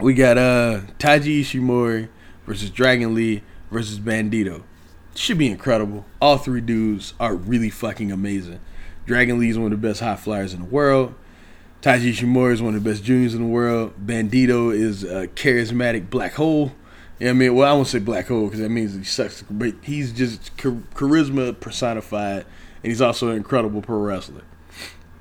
[0.00, 2.08] We got uh Taiji Ishimori
[2.46, 4.62] versus Dragon Lee versus Bandito.
[5.14, 6.06] Should be incredible.
[6.22, 8.60] All three dudes are really fucking amazing.
[9.04, 11.14] Dragon Lee is one of the best high flyers in the world.
[11.82, 13.92] Taiji Ishimori is one of the best juniors in the world.
[14.06, 16.72] Bandito is a charismatic black hole.
[17.20, 17.54] I mean?
[17.54, 19.42] Well, I won't say black hole because that means he sucks.
[19.50, 22.46] But he's just charisma personified
[22.82, 24.44] and he's also an incredible pro wrestler.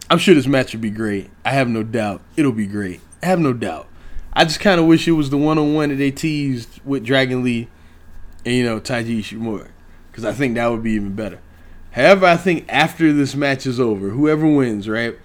[0.10, 1.30] I'm sure this match will be great.
[1.44, 3.02] I have no doubt it'll be great.
[3.22, 3.88] I have no doubt.
[4.34, 7.04] I just kind of wish it was the one on one that they teased with
[7.04, 7.68] Dragon Lee
[8.46, 9.70] and you know Taiji Ishimori
[10.12, 11.39] because I think that would be even better.
[11.92, 15.18] However, I think after this match is over, whoever wins, right?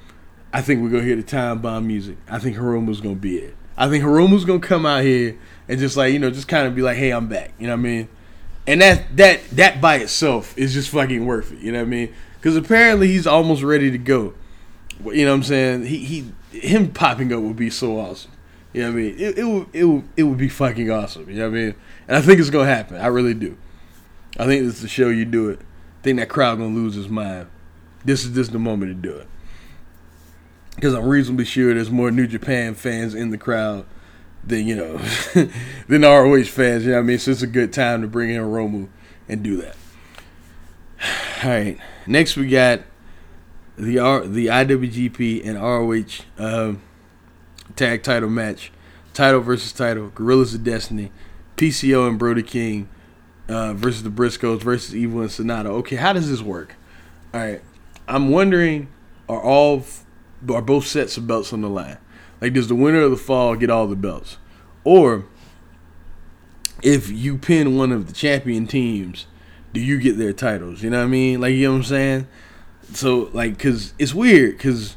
[0.52, 2.16] I think we're gonna hear the time bomb music.
[2.28, 3.56] I think Hiromu's gonna be it.
[3.76, 5.36] I think Hiromu's gonna come out here
[5.68, 7.74] and just like you know, just kind of be like, "Hey, I'm back." You know
[7.74, 8.08] what I mean?
[8.66, 11.58] And that that that by itself is just fucking worth it.
[11.58, 12.14] You know what I mean?
[12.36, 14.34] Because apparently he's almost ready to go.
[15.04, 15.86] You know what I'm saying?
[15.86, 18.30] He he him popping up would be so awesome.
[18.74, 19.14] You know what I mean?
[19.18, 21.30] It, it would it it would be fucking awesome.
[21.30, 21.74] You know what I mean?
[22.08, 22.96] And I think it's gonna happen.
[22.96, 23.56] I really do.
[24.36, 25.60] I think this is the show you do it.
[25.60, 27.46] I think that crowd gonna lose his mind.
[28.04, 29.28] This is just the moment to do it.
[30.74, 33.86] Because I'm reasonably sure there's more New Japan fans in the crowd
[34.42, 34.96] than you know
[35.88, 36.84] than ROH fans.
[36.84, 37.18] You know what I mean?
[37.20, 38.88] So it's a good time to bring in Romu
[39.28, 39.76] and do that.
[41.44, 41.78] All right.
[42.08, 42.80] Next we got
[43.78, 46.74] the R the IWGP and ROH uh,
[47.76, 48.72] tag title match,
[49.12, 51.10] title versus title, Guerrillas of Destiny,
[51.56, 52.88] PCO and Brody King
[53.48, 55.66] uh, versus the Briscoes versus Evil and Sanada.
[55.66, 56.76] Okay, how does this work?
[57.32, 57.62] All right,
[58.08, 58.88] I'm wondering,
[59.28, 59.84] are all
[60.52, 61.98] are both sets of belts on the line?
[62.40, 64.38] Like, does the winner of the fall get all the belts,
[64.82, 65.26] or
[66.82, 69.26] if you pin one of the champion teams,
[69.72, 70.82] do you get their titles?
[70.82, 71.40] You know what I mean?
[71.40, 72.26] Like, you know what I'm saying?
[72.92, 74.96] So, like, cause it's weird, cause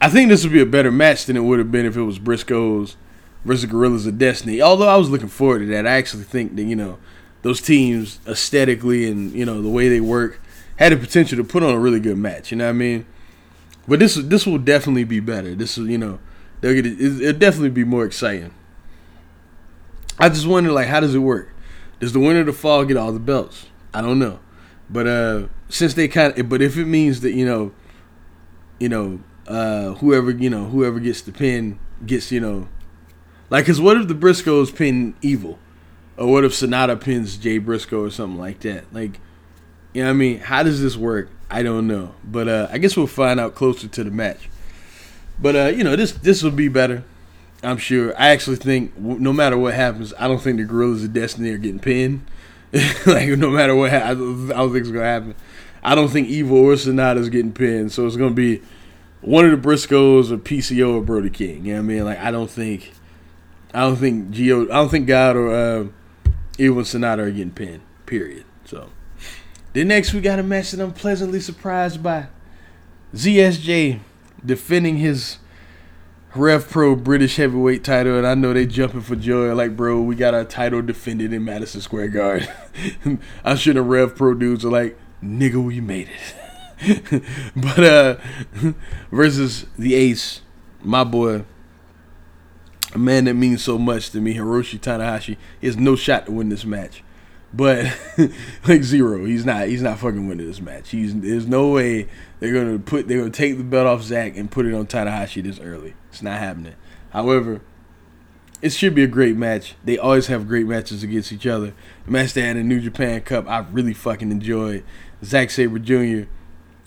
[0.00, 2.02] I think this would be a better match than it would have been if it
[2.02, 2.96] was Briscoes
[3.44, 4.62] versus Guerrillas of Destiny.
[4.62, 6.98] Although I was looking forward to that, I actually think that you know
[7.42, 10.40] those teams aesthetically and you know the way they work
[10.76, 12.50] had the potential to put on a really good match.
[12.50, 13.06] You know what I mean?
[13.86, 15.54] But this this will definitely be better.
[15.54, 16.18] This will you know
[16.60, 18.54] they'll get it, it'll definitely be more exciting.
[20.18, 21.54] I just wonder like how does it work?
[21.98, 23.66] Does the winner of the fall get all the belts?
[23.92, 24.40] I don't know,
[24.88, 27.72] but uh since they kind of but if it means that you know,
[28.78, 32.68] you know uh whoever you know whoever gets the pin gets you know
[33.50, 35.58] like because what if the Briscoes pin Evil?
[36.16, 38.84] Or what if Sanada pins Jay Briscoe or something like that?
[38.94, 39.20] Like,
[39.92, 40.38] you know what I mean?
[40.38, 41.30] How does this work?
[41.50, 42.14] I don't know.
[42.22, 44.48] But uh, I guess we'll find out closer to the match.
[45.38, 47.02] But uh, you know, this this will be better.
[47.62, 48.14] I'm sure.
[48.16, 51.58] I actually think no matter what happens, I don't think the Guerrillas of Destiny are
[51.58, 52.24] getting pinned.
[53.06, 55.34] like no matter what, I don't think it's gonna happen.
[55.82, 57.90] I don't think Evil or Sanada is getting pinned.
[57.90, 58.62] So it's gonna be
[59.20, 61.64] one of the Briscoes or PCO or Brody King.
[61.64, 62.04] You know what I mean?
[62.04, 62.92] Like I don't think,
[63.74, 65.86] I don't think Geo, I don't think God or uh,
[66.58, 67.82] even Sanada are getting pinned.
[68.06, 68.44] Period.
[68.64, 68.90] So
[69.72, 72.28] then next we got a match that I'm pleasantly surprised by.
[73.14, 74.00] ZSJ
[74.44, 75.38] defending his
[76.34, 79.52] Rev Pro British Heavyweight title, and I know they jumping for joy.
[79.52, 82.48] Like, bro, we got our title defended in Madison Square Garden.
[83.44, 86.36] I'm sure the Rev Pro dudes are like, nigga, we made it.
[87.56, 88.16] but uh
[89.12, 90.40] versus the Ace,
[90.82, 91.44] my boy
[92.92, 96.48] a man that means so much to me, Hiroshi Tanahashi, has no shot to win
[96.48, 97.02] this match.
[97.52, 97.86] But
[98.68, 99.68] like zero, he's not.
[99.68, 100.90] He's not fucking winning this match.
[100.90, 104.50] He's there's no way they're gonna put they're gonna take the belt off Zack and
[104.50, 105.94] put it on Tanahashi this early.
[106.10, 106.74] It's not happening.
[107.10, 107.60] However,
[108.62, 109.74] it should be a great match.
[109.84, 111.74] They always have great matches against each other.
[112.04, 114.84] The match they had in New Japan Cup, I really fucking enjoyed.
[115.24, 116.28] Zack Sabre Jr.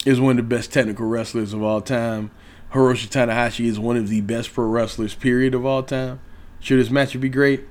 [0.04, 2.30] is one of the best technical wrestlers of all time.
[2.72, 6.20] Hiroshi Tanahashi is one of the best pro wrestlers, period, of all time.
[6.60, 7.64] Should this match be great?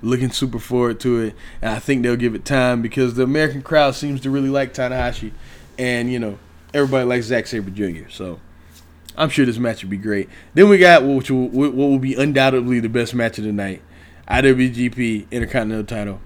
[0.00, 3.62] Looking super forward to it, and I think they'll give it time because the American
[3.62, 5.30] crowd seems to really like Tanahashi,
[5.78, 6.38] and you know
[6.74, 8.08] everybody likes Zack Sabre Jr.
[8.10, 8.40] So
[9.16, 10.28] I'm sure this match will be great.
[10.54, 13.80] Then we got which will, what will be undoubtedly the best match of the night:
[14.28, 16.20] IWGP Intercontinental Title.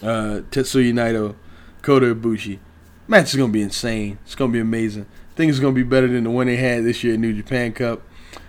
[0.00, 1.34] Uh, Tetsuya Naito,
[1.82, 2.60] Kota Ibushi.
[3.06, 4.18] Match is gonna be insane.
[4.24, 6.84] It's gonna be amazing I think it's gonna be better than the one they had
[6.84, 8.02] this year at New Japan Cup.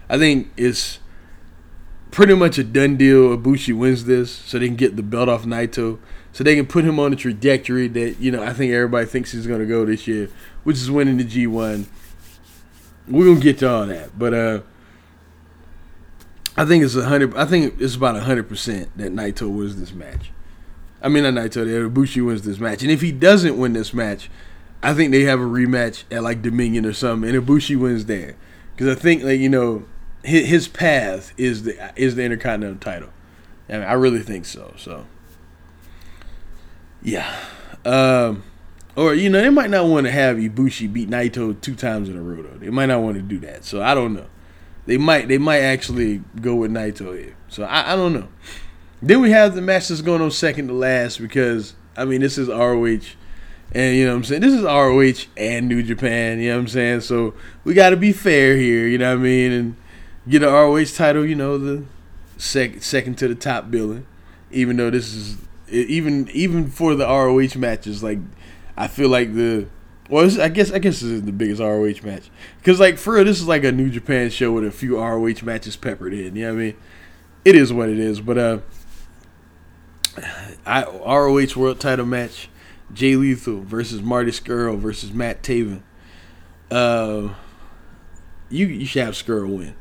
[0.08, 1.00] I think it's
[2.12, 3.36] pretty much a done deal.
[3.36, 5.98] Ibushi wins this, so they can get the belt off Naito,
[6.32, 9.32] so they can put him on the trajectory that you know I think everybody thinks
[9.32, 10.30] he's gonna go this year,
[10.64, 11.88] which is winning the G1.
[13.08, 14.62] We're gonna get to all that, but uh,
[16.56, 17.36] I think it's a hundred.
[17.36, 20.30] I think it's about a hundred percent that Naito wins this match.
[21.06, 21.68] I mean, not Naito.
[21.88, 24.28] Ibushi wins this match, and if he doesn't win this match,
[24.82, 28.36] I think they have a rematch at like Dominion or something, and Ibushi wins there
[28.76, 29.86] because I think like you know
[30.24, 33.10] his, his path is the is the Intercontinental title.
[33.70, 34.74] I, mean, I really think so.
[34.78, 35.06] So
[37.04, 37.40] yeah,
[37.86, 38.44] um,
[38.96, 42.18] or you know they might not want to have Ibushi beat Naito two times in
[42.18, 42.58] a row though.
[42.58, 43.64] They might not want to do that.
[43.64, 44.26] So I don't know.
[44.88, 47.36] They might they might actually go with Naito here.
[47.48, 48.28] So I, I don't know.
[49.06, 52.40] Then we have the match that's going on second to last because I mean this
[52.40, 53.14] is ROH
[53.72, 54.42] and you know what I'm saying?
[54.42, 57.02] This is ROH and New Japan, you know what I'm saying?
[57.02, 59.52] So we got to be fair here, you know what I mean?
[59.52, 59.76] And
[60.28, 61.84] get an ROH title, you know, the
[62.38, 64.08] second second to the top billing.
[64.50, 65.38] Even though this is
[65.70, 68.18] even even for the ROH matches like
[68.76, 69.68] I feel like the
[70.10, 73.38] well, I guess I guess this is the biggest ROH match because like for this
[73.38, 76.36] is like a New Japan show with a few ROH matches peppered in.
[76.36, 76.76] You know what I mean?
[77.46, 78.20] it is what it is.
[78.20, 78.58] But uh,
[80.66, 82.50] I ROH World Title match:
[82.94, 85.82] Jay Lethal versus Marty Scurll versus Matt Taven.
[86.72, 87.34] Uh,
[88.50, 89.76] you you should have Scurll win.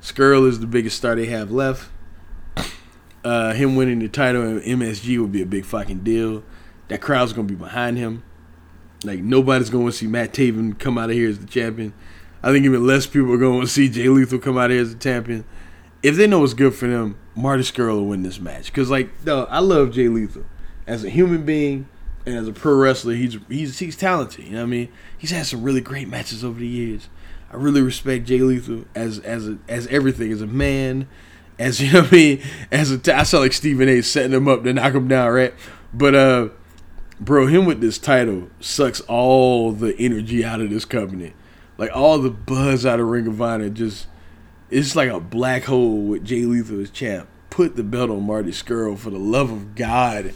[0.00, 1.88] Scurll is the biggest star they have left.
[3.24, 6.42] Uh, him winning the title in MSG would be a big fucking deal.
[6.88, 8.24] That crowd's gonna be behind him.
[9.04, 11.94] Like nobody's to see Matt Taven come out of here as the champion.
[12.42, 14.92] I think even less people are to see Jay Lethal come out of here as
[14.94, 15.44] the champion.
[16.02, 18.66] If they know what's good for them, Marty Scurll will win this match.
[18.66, 20.44] Because like, no, I love Jay Lethal
[20.86, 21.88] as a human being
[22.26, 23.14] and as a pro wrestler.
[23.14, 24.44] He's he's he's talented.
[24.44, 24.88] You know what I mean?
[25.16, 27.08] He's had some really great matches over the years.
[27.50, 31.06] I really respect Jay Lethal as as a, as everything as a man,
[31.58, 32.42] as you know what I mean.
[32.70, 34.02] As a I saw like Stephen A.
[34.02, 35.54] setting him up to knock him down, right?
[35.92, 36.48] But uh
[37.20, 41.34] bro, him with this title sucks all the energy out of this company.
[41.78, 44.06] Like all the buzz out of Ring of Honor just
[44.72, 47.28] it's like a black hole with Jay Lethal as champ.
[47.50, 50.32] Put the belt on Marty Scurll for the love of God.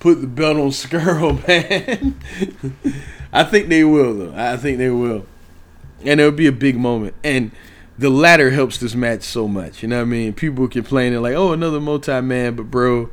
[0.00, 2.18] Put the belt on Scurll, man.
[3.32, 4.34] I think they will though.
[4.34, 5.26] I think they will.
[6.04, 7.14] And it'll be a big moment.
[7.22, 7.50] And
[7.98, 9.82] the ladder helps this match so much.
[9.82, 10.32] You know what I mean?
[10.32, 13.10] People complaining like, oh, another multi man, but bro,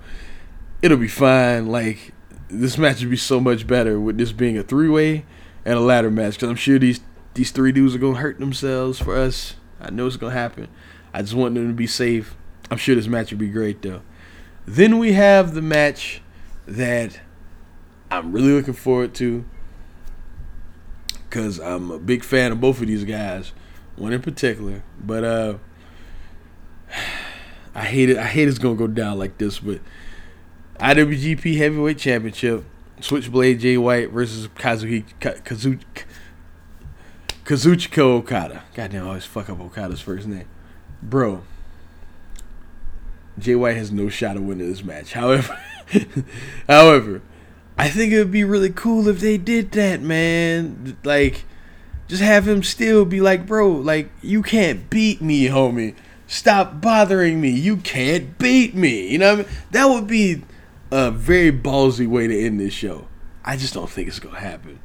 [0.82, 1.68] it'll be fine.
[1.68, 2.14] Like
[2.48, 5.26] this match would be so much better with this being a three way
[5.66, 7.02] and a ladder match because I'm sure these
[7.34, 9.56] these three dudes are gonna hurt themselves for us.
[9.84, 10.68] I know it's gonna happen.
[11.14, 12.36] I just want them to be safe.
[12.72, 14.02] I'm sure this match will be great though.
[14.66, 16.22] Then we have the match
[16.66, 17.20] that
[18.10, 19.46] I'm really looking forward to
[21.30, 23.54] because I'm a big fan of both of these guys,
[23.96, 24.84] one in particular.
[25.04, 25.58] But uh,
[27.76, 28.18] I hate it.
[28.18, 29.82] I hate it's gonna go down like this, but
[30.80, 32.64] IWGP Heavyweight Championship,
[33.02, 35.80] Switchblade Jay White versus Kazuki Kazu,
[37.44, 38.64] Kazuchika Okada.
[38.74, 40.48] Goddamn, I always fuck up Okada's first name.
[41.02, 41.44] Bro,
[43.38, 45.14] Jay White has no shot of winning this match.
[45.14, 45.60] However,
[46.68, 47.22] however,
[47.78, 50.98] I think it would be really cool if they did that, man.
[51.04, 51.44] Like,
[52.08, 55.96] just have him still be like, bro, like you can't beat me, homie.
[56.28, 57.50] Stop bothering me.
[57.50, 59.08] You can't beat me.
[59.10, 59.58] You know what I mean?
[59.72, 60.44] That would be
[60.92, 63.08] a very ballsy way to end this show.
[63.44, 64.80] I just don't think it's gonna happen.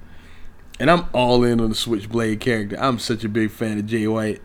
[0.81, 2.77] And I'm all in on the Switchblade character.
[2.79, 4.41] I'm such a big fan of Jay White.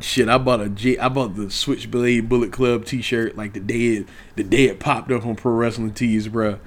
[0.00, 3.96] Shit, I bought a J, I bought the Switchblade Bullet Club T-shirt like the day
[3.96, 6.58] it, the day it popped up on Pro Wrestling Tees, bro.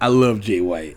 [0.00, 0.96] I love Jay White.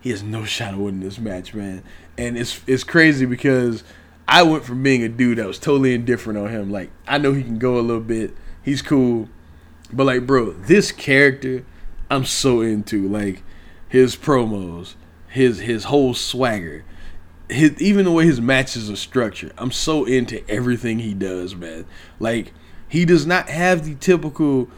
[0.00, 1.82] He has no shot of winning this match, man.
[2.18, 3.84] And it's it's crazy because
[4.28, 6.70] I went from being a dude that was totally indifferent on him.
[6.70, 8.36] Like I know he can go a little bit.
[8.62, 9.28] He's cool,
[9.92, 11.64] but like, bro, this character
[12.10, 13.42] I'm so into like
[13.88, 14.94] his promos,
[15.34, 16.84] his his whole swagger,
[17.50, 19.52] his even the way his matches are structured.
[19.58, 21.86] I'm so into everything he does, man.
[22.20, 22.52] Like
[22.88, 24.68] he does not have the typical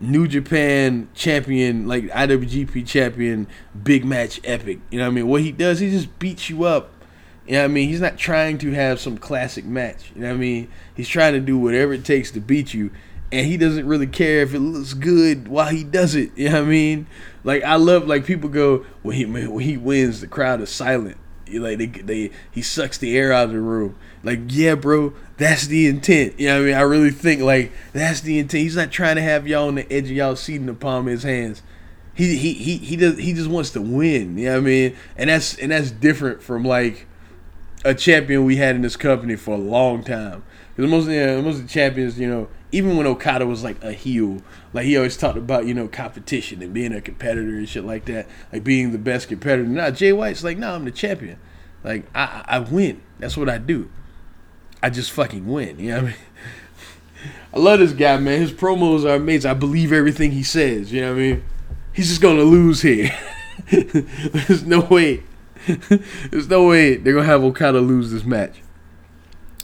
[0.00, 3.46] New Japan champion, like IWGP champion,
[3.80, 4.80] big match epic.
[4.90, 5.28] You know what I mean?
[5.28, 6.92] What he does, he just beats you up.
[7.46, 7.90] You know what I mean?
[7.90, 10.12] He's not trying to have some classic match.
[10.14, 10.68] You know what I mean?
[10.94, 12.90] He's trying to do whatever it takes to beat you
[13.32, 16.30] and he doesn't really care if it looks good while he does it.
[16.36, 17.06] You know what I mean?
[17.44, 21.16] Like I love like people go when he when he wins, the crowd is silent.
[21.52, 23.96] Like they they he sucks the air out of the room.
[24.22, 26.38] Like yeah, bro, that's the intent.
[26.38, 26.74] You know what I mean?
[26.74, 28.62] I really think like that's the intent.
[28.62, 31.06] He's not trying to have y'all on the edge of y'all seat in the palm
[31.06, 31.62] of his hands.
[32.14, 34.38] He he he he does he just wants to win.
[34.38, 34.96] You know what I mean?
[35.16, 37.06] And that's and that's different from like
[37.86, 40.42] a champion we had in this company for a long time.
[40.74, 44.42] Because most most of the champions, you know, even when Okada was like a heel,
[44.72, 48.04] like he always talked about, you know, competition and being a competitor and shit like
[48.06, 49.64] that, like being the best competitor.
[49.68, 51.38] Now Jay White's like, no, I'm the champion.
[51.84, 53.02] Like I, I win.
[53.18, 53.90] That's what I do.
[54.82, 55.78] I just fucking win.
[55.78, 56.16] You know what I mean?
[57.54, 58.40] I love this guy, man.
[58.40, 59.50] His promos are amazing.
[59.50, 60.92] I believe everything he says.
[60.92, 61.44] You know what I mean?
[61.92, 63.16] He's just gonna lose here.
[63.70, 65.22] There's no way.
[66.30, 68.62] There's no way they're gonna have Okada lose this match.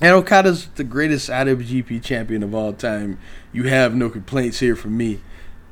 [0.00, 3.18] And Okada's the greatest IWGP champion of all time.
[3.52, 5.20] You have no complaints here from me.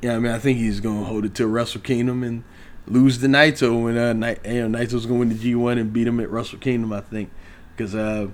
[0.01, 2.43] Yeah, I mean, I think he's gonna hold it to Wrestle Kingdom and
[2.87, 4.13] lose the Naito when uh,
[4.45, 6.93] you know, Naito's gonna win the G1 and beat him at Wrestle Kingdom.
[6.93, 7.29] I think
[7.75, 8.29] because uh,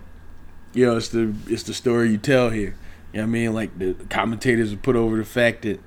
[0.74, 2.76] you know it's the it's the story you tell here.
[3.12, 3.54] You know I mean?
[3.54, 5.82] Like the commentators put over the fact that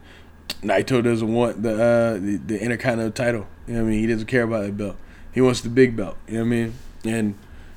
[0.63, 3.47] Naito doesn't want the uh, the, the Intercontinental title.
[3.69, 4.01] You know I mean?
[4.01, 4.97] He doesn't care about that belt.
[5.33, 6.17] He wants the big belt.
[6.27, 6.75] You know what I mean?
[7.05, 7.35] And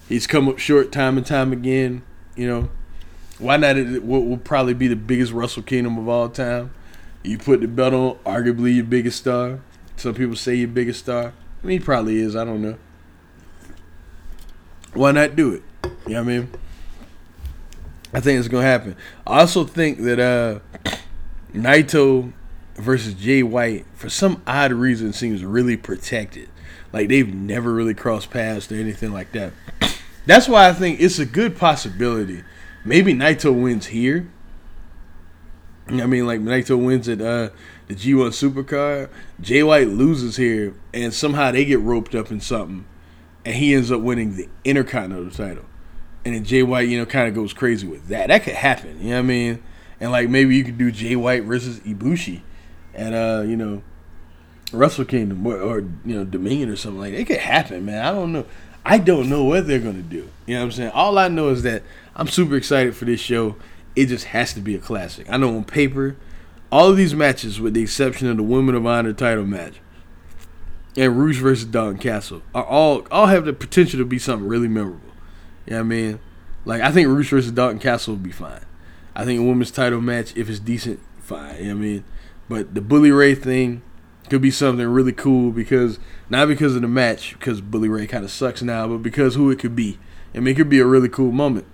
[0.10, 2.02] he's come up short time and time again.
[2.36, 2.70] You know,
[3.38, 3.76] why not?
[4.02, 6.72] What will probably be the biggest Wrestle Kingdom of all time?
[7.24, 9.60] You put the belt on, arguably your biggest star.
[9.96, 11.34] Some people say your biggest star.
[11.63, 12.36] I mean, he probably is.
[12.36, 12.78] I don't know.
[14.94, 15.63] Why not do it?
[15.84, 16.50] You know what I mean?
[18.13, 18.96] I think it's gonna happen.
[19.26, 20.60] I also think that uh,
[21.54, 22.32] Naito
[22.76, 26.50] versus Jay White for some odd reason seems really protected.
[26.94, 29.52] Like they've never really crossed paths or anything like that.
[30.26, 32.44] That's why I think it's a good possibility.
[32.86, 34.30] Maybe Naito wins here.
[35.88, 37.50] I mean, like Naito wins at uh,
[37.88, 39.10] the G1 Supercard.
[39.42, 42.86] Jay White loses here, and somehow they get roped up in something,
[43.44, 45.66] and he ends up winning the Intercontinental title.
[46.24, 48.28] And then Jay White, you know, kind of goes crazy with that.
[48.28, 49.02] That could happen.
[49.02, 49.64] You know what I mean?
[50.00, 52.42] And like maybe you could do Jay White versus Ibushi,
[52.94, 53.84] and uh, you know,
[54.71, 57.19] Wrestle Kingdom or, or you know Dominion or something like that.
[57.19, 58.04] It could happen, man.
[58.04, 58.45] I don't know.
[58.86, 60.30] I don't know what they're gonna do.
[60.45, 60.91] You know what I'm saying?
[60.91, 61.84] All I know is that
[62.15, 63.56] I'm super excited for this show.
[63.95, 65.30] It just has to be a classic.
[65.30, 66.15] I know on paper,
[66.71, 69.76] all of these matches, with the exception of the Women of Honor title match
[70.97, 74.67] and Rouge versus Dalton Castle, are all all have the potential to be something really
[74.67, 75.12] memorable.
[75.65, 76.19] You know what I mean?
[76.65, 78.65] Like I think Rouge versus Dalton Castle would be fine.
[79.15, 81.58] I think a women's title match, if it's decent, fine.
[81.58, 82.04] You know what I mean?
[82.49, 83.84] But the Bully Ray thing
[84.30, 88.24] could be something really cool because not because of the match, because Bully Ray kind
[88.24, 90.00] of sucks now, but because who it could be.
[90.34, 91.66] I mean, it could be a really cool moment.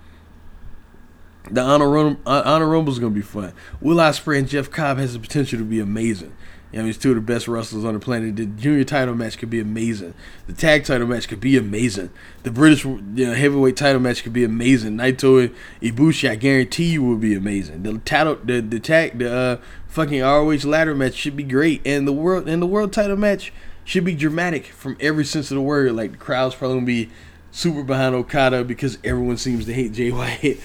[1.50, 3.52] The honor rumble, uh, honor rumble is gonna be fun.
[3.80, 6.34] Will Ospreay and Jeff Cobb has the potential to be amazing.
[6.72, 8.36] I mean, it's two of the best wrestlers on the planet.
[8.36, 10.14] The junior title match could be amazing.
[10.46, 12.10] The tag title match could be amazing.
[12.44, 14.96] The British you know, heavyweight title match could be amazing.
[14.96, 17.82] Naito and Ibushi, I guarantee you, will be amazing.
[17.82, 19.56] The title, the the tag, the uh,
[19.88, 23.52] fucking ROH ladder match should be great, and the world and the world title match
[23.84, 25.92] should be dramatic from every sense of the word.
[25.92, 27.10] Like the crowd's probably gonna be
[27.50, 30.60] super behind Okada because everyone seems to hate Jay White.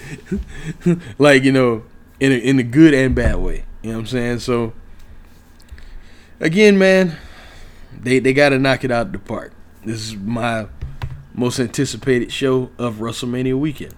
[1.17, 1.83] like you know,
[2.19, 3.65] in a, in a good and bad way.
[3.81, 4.39] You know what I'm saying?
[4.39, 4.73] So
[6.39, 7.17] again, man,
[7.97, 9.53] they they got to knock it out of the park.
[9.83, 10.67] This is my
[11.33, 13.93] most anticipated show of WrestleMania weekend.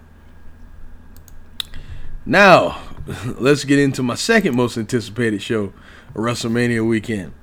[2.26, 2.82] Now,
[3.26, 5.74] let's get into my second most anticipated show of
[6.16, 7.34] WrestleMania weekend.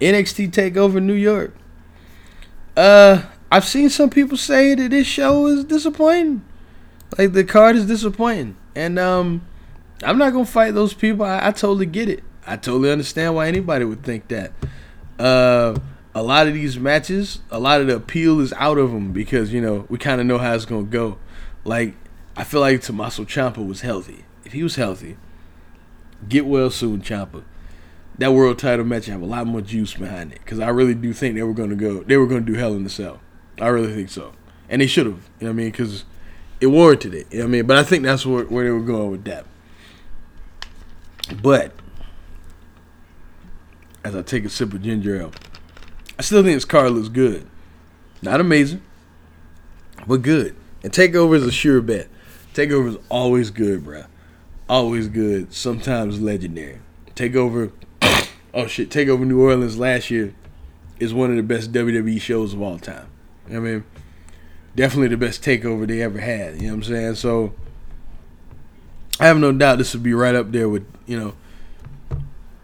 [0.00, 1.54] NXT Takeover New York.
[2.76, 6.44] Uh, I've seen some people say that this show is disappointing.
[7.18, 9.46] Like the card is disappointing, and um,
[10.02, 11.26] I'm not gonna fight those people.
[11.26, 12.24] I, I totally get it.
[12.46, 14.52] I totally understand why anybody would think that.
[15.18, 15.78] Uh,
[16.14, 19.52] a lot of these matches, a lot of the appeal is out of them because
[19.52, 21.18] you know we kind of know how it's gonna go.
[21.64, 21.94] Like
[22.36, 24.24] I feel like Tommaso Ciampa was healthy.
[24.44, 25.16] If he was healthy,
[26.28, 27.44] get well soon, Ciampa.
[28.18, 31.12] That world title match have a lot more juice behind it because I really do
[31.12, 32.02] think they were gonna go.
[32.02, 33.20] They were gonna do Hell in the Cell.
[33.58, 34.32] I really think so,
[34.68, 35.28] and they should have.
[35.40, 35.70] You know what I mean?
[35.70, 36.04] Because
[36.60, 37.26] it warranted it.
[37.30, 37.66] You know what I mean?
[37.66, 39.46] But I think that's where, where they were going with that.
[41.42, 41.72] But
[44.04, 45.32] as I take a sip of ginger ale.
[46.18, 47.46] I still think this car looks good.
[48.20, 48.82] Not amazing,
[50.06, 50.54] but good.
[50.82, 52.08] And Takeover is a sure bet.
[52.54, 54.06] Takeover is always good, bruh.
[54.68, 55.52] Always good.
[55.52, 56.80] Sometimes legendary.
[57.14, 57.72] Takeover.
[58.54, 58.90] Oh shit!
[58.90, 60.34] Takeover New Orleans last year
[61.00, 63.06] is one of the best WWE shows of all time.
[63.48, 63.82] I mean,
[64.76, 66.60] definitely the best takeover they ever had.
[66.60, 67.14] You know what I'm saying?
[67.14, 67.54] So
[69.18, 71.34] I have no doubt this would be right up there with you know,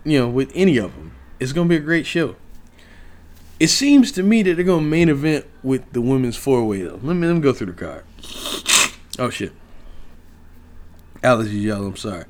[0.04, 1.07] you know, with any of them.
[1.40, 2.36] It's gonna be a great show.
[3.60, 7.00] It seems to me that they're gonna main event with the women's four way though.
[7.02, 8.04] Let me let me go through the card.
[9.18, 9.52] Oh shit.
[11.22, 12.24] Allergy yellow, I'm sorry.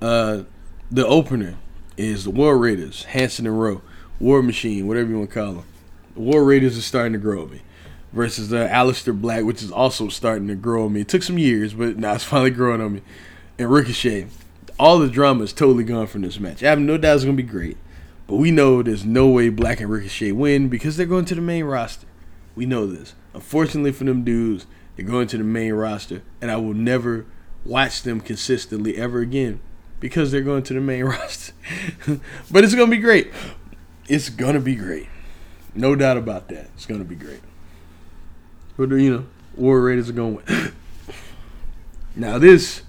[0.00, 0.42] Uh
[0.90, 1.56] the opener
[1.96, 3.82] is the War Raiders, Hanson and Rowe,
[4.20, 5.64] War Machine, whatever you want to call them.
[6.14, 7.62] The War Raiders are starting to grow on me.
[8.12, 11.02] Versus uh, Aleister Black, which is also starting to grow on me.
[11.02, 13.02] It took some years, but now it's finally growing on me.
[13.58, 14.28] And Ricochet.
[14.78, 16.62] All the drama is totally gone from this match.
[16.62, 17.78] I have no doubt it's going to be great.
[18.26, 21.40] But we know there's no way Black and Ricochet win because they're going to the
[21.40, 22.06] main roster.
[22.56, 23.14] We know this.
[23.34, 27.26] Unfortunately for them dudes, they're going to the main roster, and I will never
[27.64, 29.60] watch them consistently ever again
[30.00, 31.52] because they're going to the main roster.
[32.50, 33.30] but it's going to be great.
[34.08, 35.08] It's going to be great.
[35.74, 36.70] No doubt about that.
[36.74, 37.40] It's going to be great.
[38.76, 40.72] But, you know, War Raiders are going to win.
[42.16, 42.82] now, this,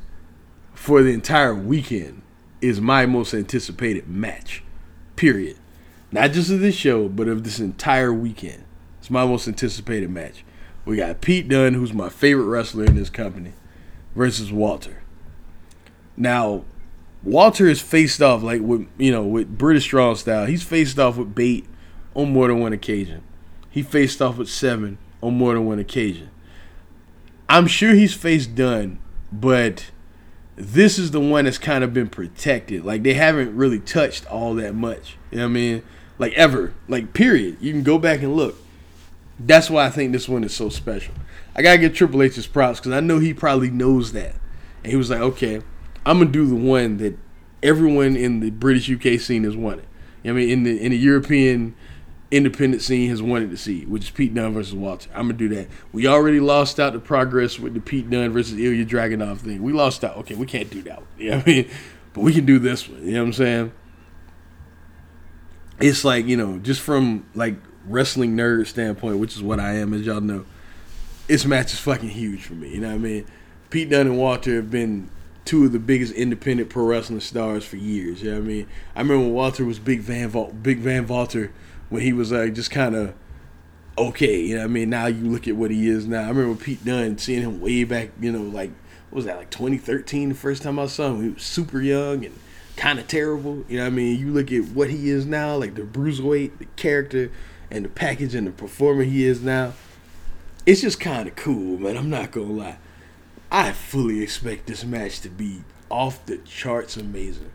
[0.73, 2.21] for the entire weekend,
[2.62, 4.63] is my most anticipated match.
[5.17, 5.58] Period.
[6.12, 8.63] Not just of this show, but of this entire weekend.
[8.99, 10.45] It's my most anticipated match.
[10.86, 13.51] We got Pete Dunne, who's my favorite wrestler in this company,
[14.15, 15.03] versus Walter.
[16.15, 16.63] Now,
[17.24, 20.45] Walter is faced off like with you know with British strong style.
[20.45, 21.68] He's faced off with Bate
[22.15, 23.22] on more than one occasion.
[23.70, 26.30] He faced off with Seven on more than one occasion.
[27.49, 28.99] I'm sure he's faced Dunne,
[29.32, 29.91] but
[30.58, 32.84] this is the one that's kind of been protected.
[32.84, 35.16] Like they haven't really touched all that much.
[35.32, 35.84] You know what I mean?
[36.18, 36.74] Like ever.
[36.88, 37.58] Like period.
[37.62, 38.55] You can go back and look.
[39.39, 41.14] That's why I think this one is so special.
[41.55, 44.36] I gotta give Triple H his props because I know he probably knows that.
[44.84, 45.62] And he was like, okay,
[46.05, 47.18] I'm gonna do the one that
[47.62, 49.86] everyone in the British UK scene has wanted.
[50.24, 51.76] You know what I mean, in the in the European
[52.30, 55.09] independent scene has wanted to see, which is Pete Dunne versus Walter.
[55.13, 55.67] I'm gonna do that.
[55.93, 59.63] We already lost out the progress with the Pete Dunne versus Ilya Dragunov thing.
[59.63, 60.17] We lost out.
[60.17, 61.01] Okay, we can't do that.
[61.17, 61.69] You know I mean?
[62.13, 63.05] But we can do this one.
[63.05, 63.71] You know what I'm saying?
[65.80, 67.55] It's like, you know, just from like
[67.86, 70.45] wrestling nerd standpoint, which is what I am, as y'all know,
[71.28, 72.73] this match is fucking huge for me.
[72.73, 73.25] You know what I mean?
[73.69, 75.09] Pete Dunne and Walter have been
[75.45, 78.21] two of the biggest independent pro wrestling stars for years.
[78.21, 78.67] You know what I mean?
[78.95, 81.51] I remember when Walter was Big Van Val- Big Van Walter
[81.90, 83.14] when he was like just kind of
[83.98, 84.42] okay.
[84.42, 84.90] You know I mean?
[84.90, 86.26] Now you look at what he is now.
[86.26, 88.10] I remember Pete Dunne seeing him way back.
[88.20, 88.72] You know, like
[89.10, 90.30] what was that like 2013?
[90.30, 92.38] The first time I saw him, he was super young and
[92.76, 93.64] kind of terrible.
[93.68, 94.20] You know I mean?
[94.20, 97.32] You look at what he is now, like the bruiserweight, the character,
[97.72, 99.74] and the package and the performer he is now.
[100.66, 101.98] It's just kind of cool, man.
[101.98, 102.78] I'm not gonna lie.
[103.50, 107.52] I fully expect this match to be off the charts amazing.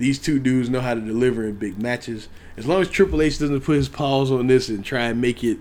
[0.00, 2.28] These two dudes know how to deliver in big matches.
[2.56, 5.44] As long as Triple H doesn't put his paws on this and try and make
[5.44, 5.58] it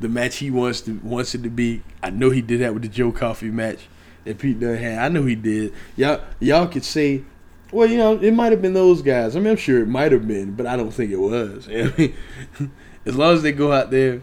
[0.00, 2.84] the match he wants to wants it to be, I know he did that with
[2.84, 3.80] the Joe Coffey match
[4.24, 4.98] that Pete Dunne had.
[4.98, 5.74] I know he did.
[5.94, 7.22] Y'all y'all could say,
[7.70, 9.36] well, you know, it might have been those guys.
[9.36, 11.68] I mean, I'm sure it might have been, but I don't think it was.
[11.70, 12.16] I mean,
[13.04, 14.22] as long as they go out there,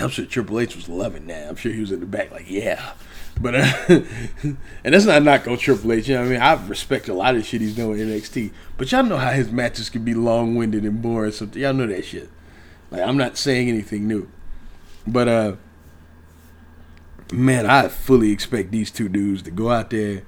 [0.00, 1.48] I'm sure Triple H was loving that.
[1.48, 2.92] I'm sure he was in the back like, yeah.
[3.40, 3.72] But uh,
[4.42, 6.08] and that's not knock on Triple H.
[6.08, 6.40] You know what I mean?
[6.40, 8.52] I respect a lot of shit he's doing in NXT.
[8.76, 11.32] But y'all know how his matches can be long winded and boring.
[11.32, 12.28] So y'all know that shit.
[12.90, 14.28] Like I'm not saying anything new.
[15.06, 15.56] But uh
[17.32, 20.22] man, I fully expect these two dudes to go out there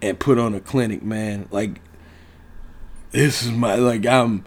[0.00, 1.48] and put on a clinic, man.
[1.50, 1.80] Like
[3.10, 4.44] this is my like I'm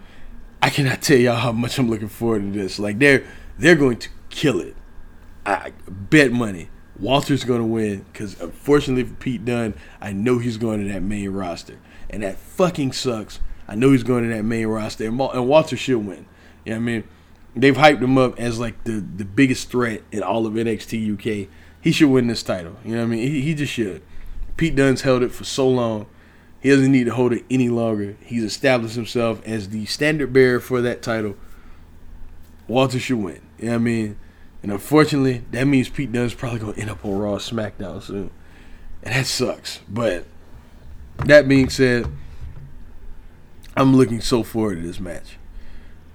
[0.60, 2.80] I cannot tell y'all how much I'm looking forward to this.
[2.80, 3.24] Like they're
[3.58, 4.74] they're going to kill it.
[5.46, 6.68] I bet money.
[6.98, 11.02] Walter's going to win because unfortunately for Pete Dunne, I know he's going to that
[11.02, 11.78] main roster,
[12.10, 13.40] and that fucking sucks.
[13.68, 16.26] I know he's going to that main roster, and, Walter should win.
[16.64, 17.04] You know what I mean?
[17.54, 21.48] They've hyped him up as like the the biggest threat in all of NXT UK.
[21.80, 22.76] He should win this title.
[22.84, 23.20] You know what I mean?
[23.20, 24.02] He, he just should.
[24.56, 26.06] Pete Dunne's held it for so long.
[26.60, 28.16] He doesn't need to hold it any longer.
[28.20, 31.36] He's established himself as the standard bearer for that title.
[32.66, 33.40] Walter should win.
[33.58, 34.18] You know what I mean?
[34.62, 38.30] And unfortunately, that means Pete Dunne's probably to end up on Raw SmackDown soon.
[39.02, 39.80] And that sucks.
[39.88, 40.24] But
[41.24, 42.06] that being said,
[43.76, 45.36] I'm looking so forward to this match.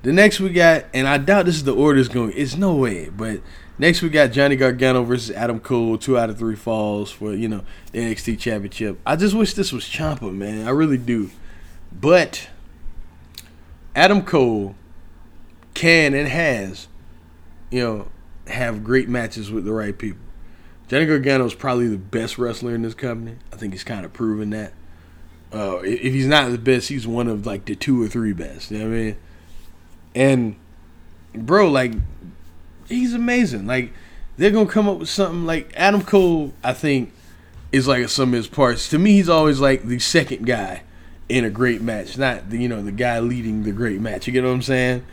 [0.01, 2.33] The next we got, and I doubt this is the order is going.
[2.35, 3.39] It's no way, but
[3.77, 7.47] next we got Johnny Gargano versus Adam Cole, two out of three falls for you
[7.47, 7.63] know
[7.93, 8.99] the NXT Championship.
[9.05, 10.67] I just wish this was Ciampa, man.
[10.67, 11.29] I really do.
[11.89, 12.49] But
[13.95, 14.75] Adam Cole
[15.73, 16.89] can and has,
[17.71, 18.07] you know,
[18.47, 20.19] have great matches with the right people.
[20.87, 23.37] Johnny Gargano is probably the best wrestler in this company.
[23.51, 24.73] I think he's kind of proven that.
[25.51, 28.71] Uh, if he's not the best, he's one of like the two or three best.
[28.71, 29.17] You know what I mean?
[30.15, 30.55] And
[31.33, 31.93] bro, like
[32.87, 33.67] he's amazing.
[33.67, 33.93] Like
[34.37, 36.53] they're gonna come up with something like Adam Cole.
[36.63, 37.11] I think
[37.71, 38.89] is like some of his parts.
[38.89, 40.83] To me, he's always like the second guy
[41.29, 44.27] in a great match, not the you know the guy leading the great match.
[44.27, 45.05] You get what I'm saying?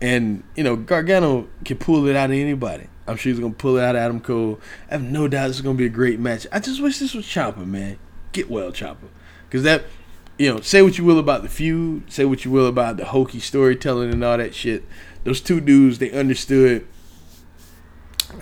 [0.00, 2.88] And you know, Gargano can pull it out of anybody.
[3.06, 4.60] I'm sure he's gonna pull it out of Adam Cole.
[4.90, 6.46] I have no doubt this is gonna be a great match.
[6.52, 7.98] I just wish this was Ciampa, man.
[8.32, 9.08] Get well, Ciampa,
[9.48, 9.84] because that,
[10.38, 13.06] you know, say what you will about the feud, say what you will about the
[13.06, 14.84] hokey storytelling and all that shit.
[15.24, 16.86] Those two dudes, they understood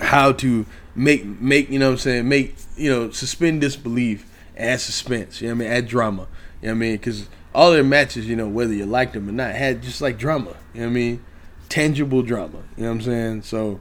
[0.01, 4.81] how to make make you know what I'm saying make you know suspend disbelief, add
[4.81, 5.41] suspense.
[5.41, 5.77] You know what I mean?
[5.77, 6.27] Add drama.
[6.61, 6.93] You know what I mean?
[6.97, 10.17] Because all their matches, you know, whether you liked them or not, had just like
[10.17, 10.55] drama.
[10.73, 11.25] You know what I mean?
[11.69, 12.59] Tangible drama.
[12.75, 13.41] You know what I'm saying?
[13.43, 13.79] So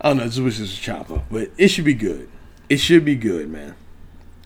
[0.00, 0.24] I don't know.
[0.24, 2.28] This was just a Ciampa, but it should be good.
[2.68, 3.74] It should be good, man.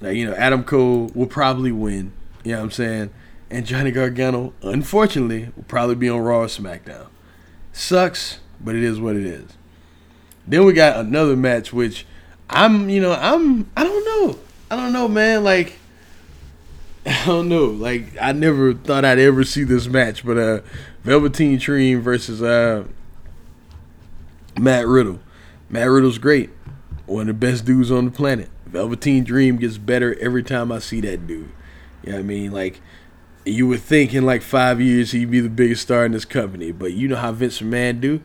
[0.00, 2.12] Like you know, Adam Cole will probably win.
[2.44, 3.11] You know what I'm saying?
[3.50, 7.08] And Johnny Gargano, unfortunately, will probably be on Raw or SmackDown.
[7.72, 9.56] Sucks, but it is what it is.
[10.46, 12.06] Then we got another match, which
[12.48, 14.38] I'm, you know, I'm, I don't know,
[14.70, 15.44] I don't know, man.
[15.44, 15.78] Like,
[17.06, 17.66] I don't know.
[17.66, 20.61] Like, I never thought I'd ever see this match, but uh,
[21.05, 22.84] Velveteen Dream versus uh,
[24.59, 25.20] Matt Riddle.
[25.68, 26.51] Matt Riddle's great.
[27.07, 28.48] One of the best dudes on the planet.
[28.66, 31.51] Velveteen Dream gets better every time I see that dude.
[32.03, 32.53] You know what I mean?
[32.53, 32.80] Like,
[33.44, 36.72] you would think in like five years he'd be the biggest star in this company,
[36.72, 38.20] but you know how Vince McMahon do.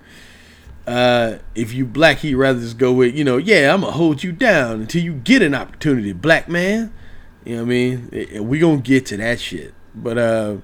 [0.85, 4.23] Uh, if you black, he'd rather just go with, you know, yeah, I'm gonna hold
[4.23, 6.93] you down until you get an opportunity, black man.
[7.43, 8.47] You know what I mean?
[8.47, 10.57] We gonna get to that shit, but uh,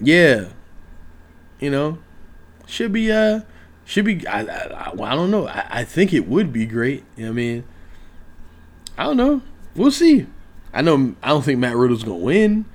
[0.00, 0.50] yeah,
[1.64, 1.98] you know,
[2.66, 3.40] should be uh
[3.84, 5.48] should be I I, I, I don't know.
[5.48, 7.04] I, I think it would be great.
[7.16, 7.64] You know I mean?
[8.98, 9.42] I don't know.
[9.74, 10.26] We'll see.
[10.72, 12.66] I know I don't think Matt Riddle's gonna win.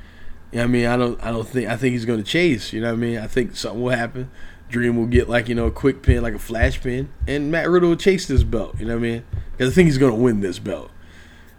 [0.51, 2.73] You know I mean, I don't I don't think I think he's gonna chase.
[2.73, 3.17] You know what I mean?
[3.19, 4.31] I think something will happen.
[4.69, 7.69] Dream will get like you know a quick pin, like a flash pin, and Matt
[7.69, 8.79] Riddle will chase this belt.
[8.79, 9.23] You know what I mean?
[9.51, 10.91] Because I think he's gonna win this belt.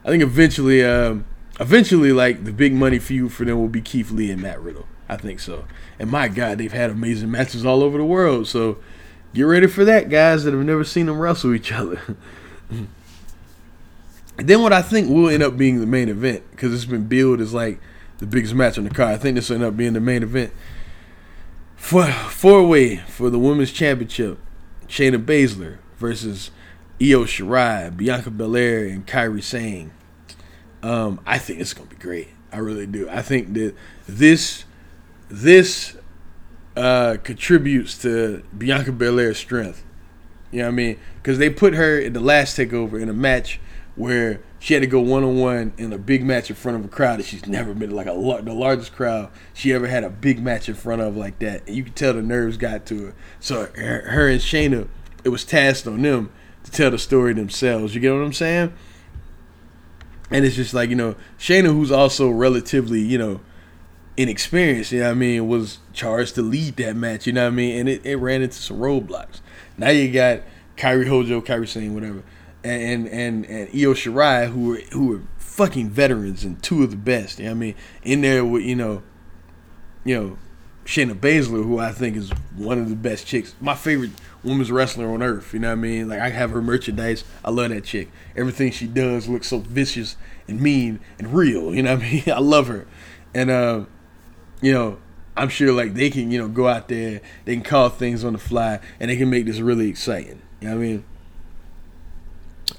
[0.04, 1.26] I think eventually, um,
[1.58, 4.86] eventually, like the big money feud for them will be Keith Lee and Matt Riddle.
[5.10, 5.64] I think so.
[5.98, 8.46] And my God, they've had amazing matches all over the world.
[8.46, 8.78] So
[9.34, 12.00] get ready for that, guys that have never seen them wrestle each other.
[14.36, 17.40] then what I think will end up being the main event because it's been billed
[17.40, 17.80] as like
[18.18, 19.14] the biggest match on the card.
[19.14, 20.52] I think this will end up being the main event
[21.74, 24.38] for four way for the women's championship.
[24.86, 26.52] Shayna Baszler versus
[27.02, 29.90] Io Shirai, Bianca Belair, and Kairi Sane.
[30.84, 32.28] Um, I think it's gonna be great.
[32.52, 33.08] I really do.
[33.08, 33.74] I think that
[34.06, 34.64] this
[35.30, 35.96] this
[36.76, 39.84] uh, contributes to Bianca Belair's strength.
[40.50, 41.00] You know what I mean?
[41.16, 43.60] Because they put her in the last takeover in a match
[43.94, 46.84] where she had to go one on one in a big match in front of
[46.84, 48.12] a crowd that she's never been like a
[48.42, 51.66] the largest crowd she ever had a big match in front of like that.
[51.66, 53.14] And you could tell the nerves got to her.
[53.38, 54.88] So her, her and Shayna,
[55.22, 56.32] it was tasked on them
[56.64, 57.94] to tell the story themselves.
[57.94, 58.72] You get what I'm saying?
[60.30, 63.40] And it's just like you know Shayna, who's also relatively you know
[64.20, 67.52] inexperienced, you know what I mean, was charged to lead that match, you know what
[67.52, 67.80] I mean?
[67.80, 69.40] And it, it ran into some roadblocks.
[69.78, 70.40] Now you got
[70.76, 72.22] Kairi Hojo, Kairi Sane, whatever,
[72.62, 76.96] and and and Io Shirai, who were who were fucking veterans and two of the
[76.96, 77.74] best, you know what I mean?
[78.02, 79.02] In there with, you know,
[80.04, 80.38] you know,
[80.84, 83.54] Shayna Baszler, who I think is one of the best chicks.
[83.60, 84.10] My favorite
[84.42, 86.08] women's wrestler on earth, you know what I mean?
[86.08, 87.24] Like I have her merchandise.
[87.44, 88.10] I love that chick.
[88.36, 90.16] Everything she does looks so vicious
[90.48, 92.24] and mean and real, you know what I mean?
[92.34, 92.86] I love her.
[93.34, 93.84] And uh
[94.60, 94.98] you know,
[95.36, 98.34] I'm sure like they can, you know, go out there, they can call things on
[98.34, 100.42] the fly, and they can make this really exciting.
[100.60, 101.04] You know what I mean?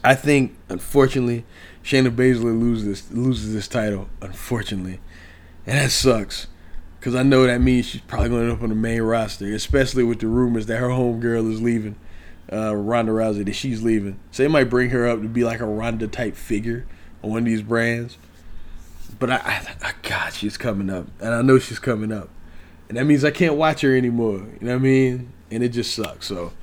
[0.03, 1.45] I think, unfortunately,
[1.83, 4.99] Shayna Baszler loses this, loses this title, unfortunately,
[5.65, 6.47] and that sucks.
[7.01, 9.51] Cause I know that means she's probably going to end up on the main roster,
[9.55, 11.95] especially with the rumors that her homegirl is leaving,
[12.53, 14.19] uh, Ronda Rousey, that she's leaving.
[14.29, 16.85] So they might bring her up to be like a Ronda type figure
[17.23, 18.19] on one of these brands.
[19.21, 22.29] But I, I, I, God, she's coming up, and I know she's coming up,
[22.89, 24.39] and that means I can't watch her anymore.
[24.39, 25.31] You know what I mean?
[25.51, 26.25] And it just sucks.
[26.25, 26.53] So,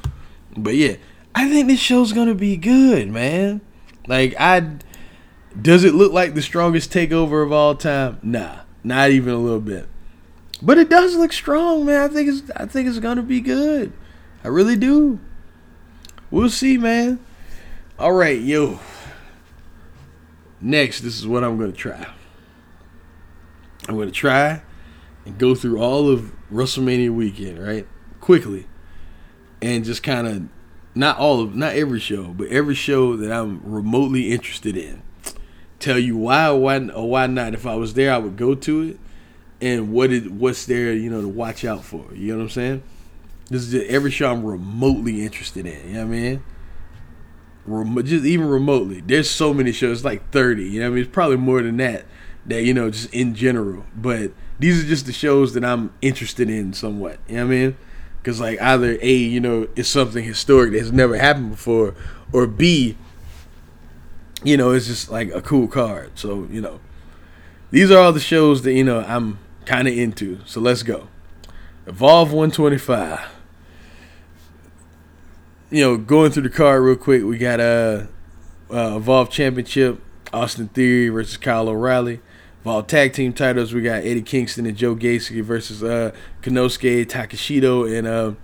[0.57, 0.97] but yeah,
[1.37, 3.61] I think this show's gonna be good, man.
[4.09, 4.73] Like I,
[5.63, 8.19] does it look like the strongest takeover of all time?
[8.25, 9.87] Nah, not even a little bit.
[10.61, 12.11] But it does look strong, man.
[12.11, 13.93] I think it's I think it's gonna be good.
[14.43, 15.21] I really do.
[16.29, 17.21] We'll see, man.
[18.01, 18.81] All right, yo.
[20.61, 22.15] Next, this is what I'm gonna try.
[23.89, 24.61] I'm going to try
[25.24, 27.86] and go through all of WrestleMania weekend, right?
[28.20, 28.66] Quickly.
[29.62, 30.49] And just kind of
[30.95, 35.03] not all of not every show, but every show that I'm remotely interested in.
[35.78, 37.55] Tell you why why or why not.
[37.55, 38.99] If I was there, I would go to it.
[39.61, 42.12] And what is what's there, you know, to watch out for.
[42.14, 42.82] You know what I'm saying?
[43.49, 45.89] This is just every show I'm remotely interested in.
[45.89, 46.45] You know what I mean?
[47.64, 49.01] Rem- just even remotely.
[49.01, 50.64] There's so many shows, like 30.
[50.64, 51.05] You know what I mean?
[51.05, 52.05] It's probably more than that
[52.49, 53.85] that you know just in general.
[53.97, 57.19] But these are just the shows that I'm interested in somewhat.
[57.29, 57.77] You know what I mean?
[58.19, 61.95] Because like either a you know it's something historic that's never happened before,
[62.33, 62.97] or b
[64.45, 66.19] you know it's just like a cool card.
[66.19, 66.81] So you know
[67.71, 70.41] these are all the shows that you know I'm kind of into.
[70.47, 71.09] So let's go.
[71.87, 73.21] Evolve 125.
[75.71, 78.09] You know, going through the card real quick, we got a
[78.71, 80.01] uh, uh, Evolve Championship,
[80.33, 82.21] Austin Theory versus Kyle O'Reilly.
[82.65, 87.97] While tag team titles, we got Eddie Kingston and Joe Gacy versus uh, Konosuke Takeshita
[87.97, 88.35] and uh,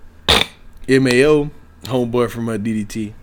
[0.87, 1.51] MAO,
[1.83, 3.13] homeboy from uh, DDT.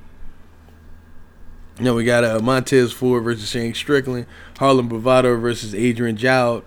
[1.81, 4.27] Now we got uh, Montez Ford versus Shane Strickland,
[4.59, 6.65] Harlem Bravado versus Adrian Jaoude,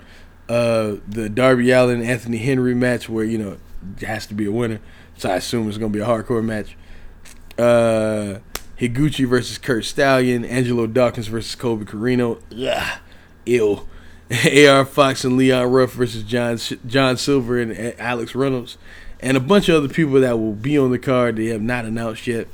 [0.50, 3.58] uh, the Darby Allin Anthony Henry match where you know
[3.98, 4.80] it has to be a winner,
[5.16, 6.76] so I assume it's gonna be a hardcore match.
[7.58, 8.40] Uh,
[8.80, 12.42] Higuchi versus Curt Stallion, Angelo Dawkins versus Colby Corino.
[12.50, 12.98] Yeah,
[13.46, 13.88] ill.
[14.68, 16.58] AR Fox and Leon Ruff versus John
[16.88, 18.78] John Silver and Alex Reynolds,
[19.20, 21.86] and a bunch of other people that will be on the card they have not
[21.86, 22.48] announced yet.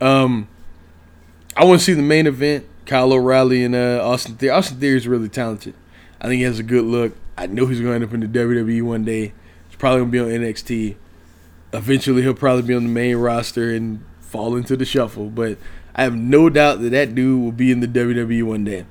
[0.00, 0.48] Um,
[1.56, 4.50] I want to see the main event: Kyle O'Reilly and uh, Austin Theory.
[4.50, 5.74] Austin Theory is really talented.
[6.20, 7.16] I think he has a good look.
[7.38, 9.32] I know he's going to end up in the WWE one day.
[9.68, 10.96] He's probably going to be on NXT.
[11.72, 15.30] Eventually, he'll probably be on the main roster and fall into the shuffle.
[15.30, 15.56] But
[15.94, 18.84] I have no doubt that that dude will be in the WWE one day.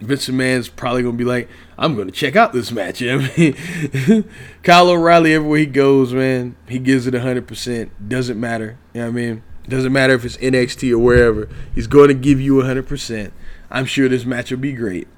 [0.00, 3.02] Vince McMahon's probably gonna be like, I'm gonna check out this match.
[3.02, 4.28] I mean?
[4.62, 8.08] Kyle O'Reilly, everywhere he goes, man, he gives it hundred percent.
[8.08, 8.78] Doesn't matter.
[8.92, 9.42] You know what I mean?
[9.68, 11.48] Doesn't matter if it's NXT or wherever.
[11.74, 13.32] He's going to give you hundred percent.
[13.70, 15.08] I'm sure this match will be great.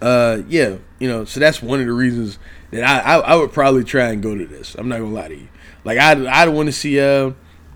[0.00, 2.38] uh, yeah, you know, so that's one of the reasons
[2.70, 4.74] that I, I, I would probably try and go to this.
[4.76, 5.48] I'm not gonna lie to you.
[5.84, 7.32] Like I I want to see uh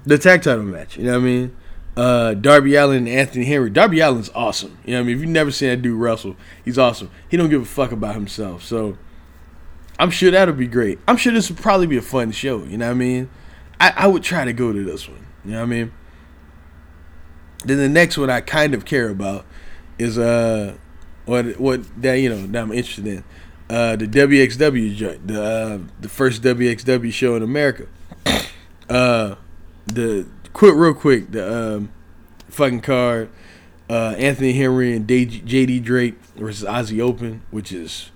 [0.06, 0.96] the tag title match.
[0.96, 1.56] You know what I mean?
[1.96, 3.70] Uh, Darby Allin and Anthony Henry.
[3.70, 4.78] Darby Allin's awesome.
[4.84, 5.16] You know what I mean?
[5.16, 7.10] If you've never seen that dude wrestle, he's awesome.
[7.28, 8.64] He don't give a fuck about himself.
[8.64, 8.98] So
[9.98, 10.98] I'm sure that'll be great.
[11.06, 12.64] I'm sure this would probably be a fun show.
[12.64, 13.30] You know what I mean?
[13.78, 15.26] I, I would try to go to this one.
[15.44, 15.92] You know what I mean?
[17.64, 19.46] Then the next one I kind of care about
[19.98, 20.76] is uh
[21.24, 23.24] what what that you know that I'm interested in.
[23.70, 27.86] Uh, the WXW joint, the uh, the first WXW show in America.
[28.86, 29.36] Uh,
[29.86, 31.92] the quick, real quick, the um,
[32.48, 33.28] fucking card.
[33.90, 38.10] Uh, Anthony Henry and JD Drake versus Aussie Open, which is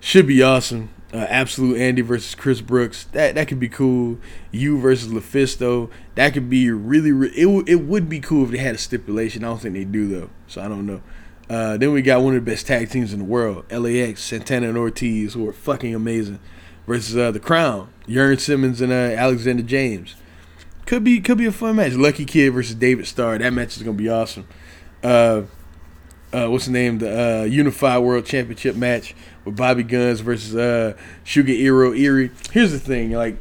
[0.00, 0.90] should be awesome.
[1.12, 3.04] Uh, Absolute Andy versus Chris Brooks.
[3.12, 4.18] That that could be cool.
[4.50, 5.90] You versus LuFisto.
[6.16, 7.12] That could be really.
[7.12, 9.44] Re- it w- it would be cool if they had a stipulation.
[9.44, 10.30] I don't think they do though.
[10.48, 11.02] So I don't know.
[11.48, 14.68] Uh, then we got one of the best tag teams in the world, LAX, Santana
[14.68, 16.38] and Ortiz, who are fucking amazing,
[16.86, 20.14] versus uh, the Crown, Jurn Simmons and uh, Alexander James.
[20.86, 21.92] Could be could be a fun match.
[21.92, 23.38] Lucky Kid versus David Starr.
[23.38, 24.46] That match is gonna be awesome.
[25.02, 25.42] Uh,
[26.32, 26.98] uh, what's the name?
[26.98, 29.14] The uh, Unified World Championship match
[29.44, 32.30] with Bobby Gunns versus uh, Sugiura Irie.
[32.52, 33.36] Here's the thing, like,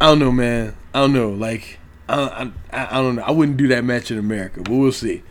[0.00, 0.76] I don't know, man.
[0.92, 1.30] I don't know.
[1.30, 1.78] Like,
[2.08, 3.22] I, I, I don't know.
[3.22, 5.22] I wouldn't do that match in America, but we'll see.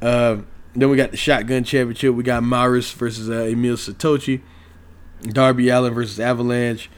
[0.00, 0.38] Uh,
[0.74, 2.14] then we got the Shotgun Championship.
[2.14, 4.40] We got Maris versus uh, Emil Sitoci.
[5.22, 6.90] Darby Allin versus Avalanche,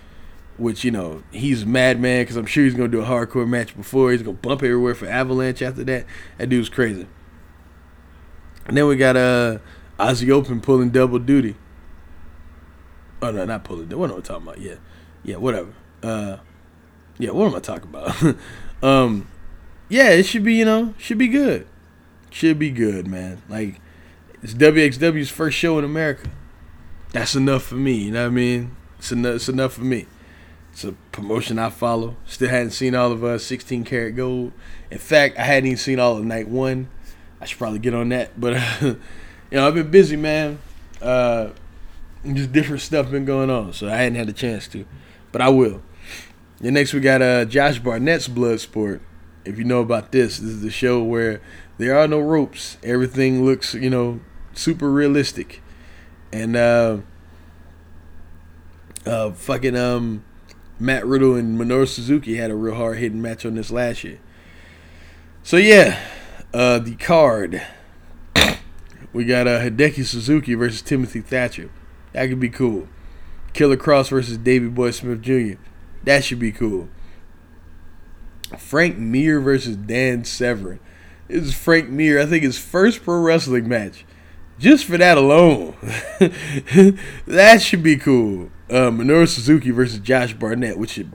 [0.57, 4.13] which, you know, he's madman because I'm sure he's to do a hardcore match before.
[4.13, 6.07] He's to bump everywhere for Avalanche after that.
[6.39, 7.07] That dude's crazy.
[8.67, 9.59] And then we got uh,
[9.99, 11.57] Aussie Open pulling double duty.
[13.21, 13.89] Oh, no, not pulling.
[13.91, 14.61] What am I talking about?
[14.61, 14.77] Yeah.
[15.25, 15.73] Yeah, whatever.
[16.03, 16.39] Uh,
[17.19, 18.37] yeah, what am I talking about?
[18.83, 19.29] um,
[19.89, 21.67] yeah, it should be, you know, should be good
[22.35, 23.43] should be good, man.
[23.49, 23.81] Like
[24.43, 26.31] it's WXW's first show in America.
[27.13, 27.95] That's enough for me.
[28.05, 28.77] You know what I mean?
[28.99, 29.35] It's enough.
[29.35, 30.07] It's enough for me.
[30.73, 32.17] It's a promotion I follow.
[32.27, 33.23] Still hadn't seen all of.
[33.23, 34.53] Uh, 16 karat gold.
[34.91, 36.89] In fact, I hadn't even seen all of night one.
[37.41, 38.33] I should probably get on that.
[38.41, 38.99] But you
[39.53, 40.59] know, I've been busy, man.
[41.01, 41.51] Uh,
[42.25, 44.87] just different stuff been going on, so I hadn't had a chance to.
[45.31, 45.83] But I will.
[46.61, 49.01] Then next we got uh, Josh Barnett's Bloodsport.
[49.45, 51.43] If you know about this, this is the show where
[51.79, 52.79] there are no ropes.
[52.83, 54.21] Everything looks, you know,
[54.55, 55.61] super realistic.
[56.33, 56.99] And uh
[59.05, 60.25] uh fucking um
[60.83, 64.19] Matt Riddle and Minoru Suzuki had a real hard hitting match on this last year.
[65.45, 66.01] So yeah,
[66.53, 67.63] uh the card.
[69.13, 71.71] we got uh Hideki Suzuki versus Timothy Thatcher.
[72.13, 72.89] That could be cool.
[73.53, 75.55] Killer Kross versus Davey Boy Smith Jr.
[76.03, 76.89] That should be cool.
[78.59, 80.81] Frank Mir versus Dan Severn
[81.29, 82.21] is Frank Mir.
[82.21, 84.05] I think his first pro wrestling match.
[84.59, 85.75] Just for that alone,
[87.27, 88.51] that should be cool.
[88.73, 91.13] Uh, Minoru Suzuki versus Josh Barnett, which should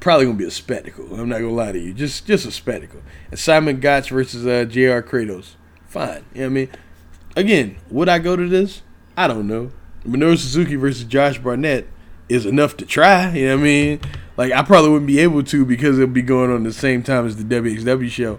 [0.00, 1.14] probably gonna be a spectacle.
[1.14, 3.02] I'm not gonna lie to you, just just a spectacle.
[3.30, 5.02] And Simon Gotch versus uh, Jr.
[5.06, 5.56] Kratos,
[5.86, 6.24] fine.
[6.32, 6.68] You know what I mean?
[7.36, 8.80] Again, would I go to this?
[9.14, 9.72] I don't know.
[10.06, 11.86] Minoru Suzuki versus Josh Barnett
[12.30, 13.30] is enough to try.
[13.34, 14.00] You know what I mean?
[14.38, 17.26] Like I probably wouldn't be able to because it'll be going on the same time
[17.26, 18.38] as the WXW show.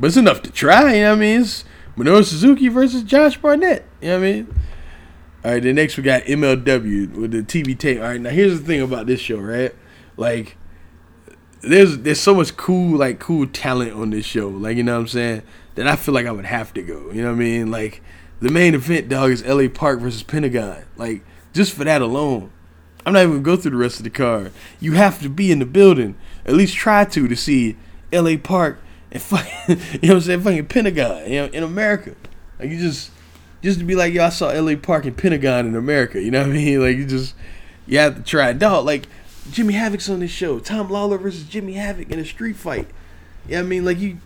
[0.00, 1.40] But it's enough to try, you know what I mean?
[1.42, 1.64] It's
[1.98, 3.84] Minoru Suzuki versus Josh Barnett.
[4.00, 4.54] You know what I mean?
[5.44, 7.98] All right, then next we got MLW with the TV tape.
[7.98, 9.74] All right, now here's the thing about this show, right?
[10.16, 10.56] Like,
[11.60, 15.00] there's there's so much cool like cool talent on this show, like you know what
[15.00, 15.42] I'm saying,
[15.74, 17.10] that I feel like I would have to go.
[17.10, 17.70] You know what I mean?
[17.70, 18.00] Like,
[18.40, 20.84] the main event, dog, is LA Park versus Pentagon.
[20.96, 21.22] Like,
[21.52, 22.50] just for that alone,
[23.04, 24.50] I'm not even gonna go through the rest of the card.
[24.80, 26.16] You have to be in the building,
[26.46, 27.76] at least try to, to see
[28.10, 28.78] LA Park
[29.10, 32.14] and fucking, you know what I'm saying, fucking Pentagon, you know, in America.
[32.58, 33.10] Like you just,
[33.64, 34.76] just to be like, yo, I saw L.A.
[34.76, 36.20] Park and Pentagon in America.
[36.22, 36.80] You know what I mean?
[36.84, 37.34] Like you just,
[37.86, 38.50] you have to try.
[38.50, 38.58] it.
[38.58, 39.08] Dog, like
[39.50, 40.58] Jimmy Havoc's on this show.
[40.58, 42.88] Tom Lawlor versus Jimmy Havoc in a street fight.
[43.48, 44.18] Yeah, you know I mean, like you,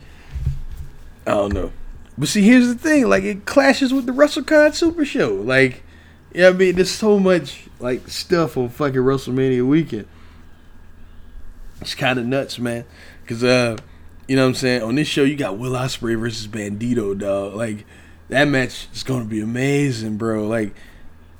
[1.26, 1.72] I don't know.
[2.18, 5.34] But see, here's the thing, like it clashes with the WrestleCon Super Show.
[5.34, 5.84] Like,
[6.32, 10.08] yeah, you know I mean, there's so much like stuff on fucking WrestleMania weekend.
[11.80, 12.84] It's kind of nuts, man.
[13.28, 13.76] Cause uh,
[14.26, 14.82] you know what I'm saying?
[14.82, 17.54] On this show, you got Will Ospreay versus Bandito, dog.
[17.54, 17.86] Like
[18.28, 20.46] that match is gonna be amazing, bro.
[20.46, 20.74] Like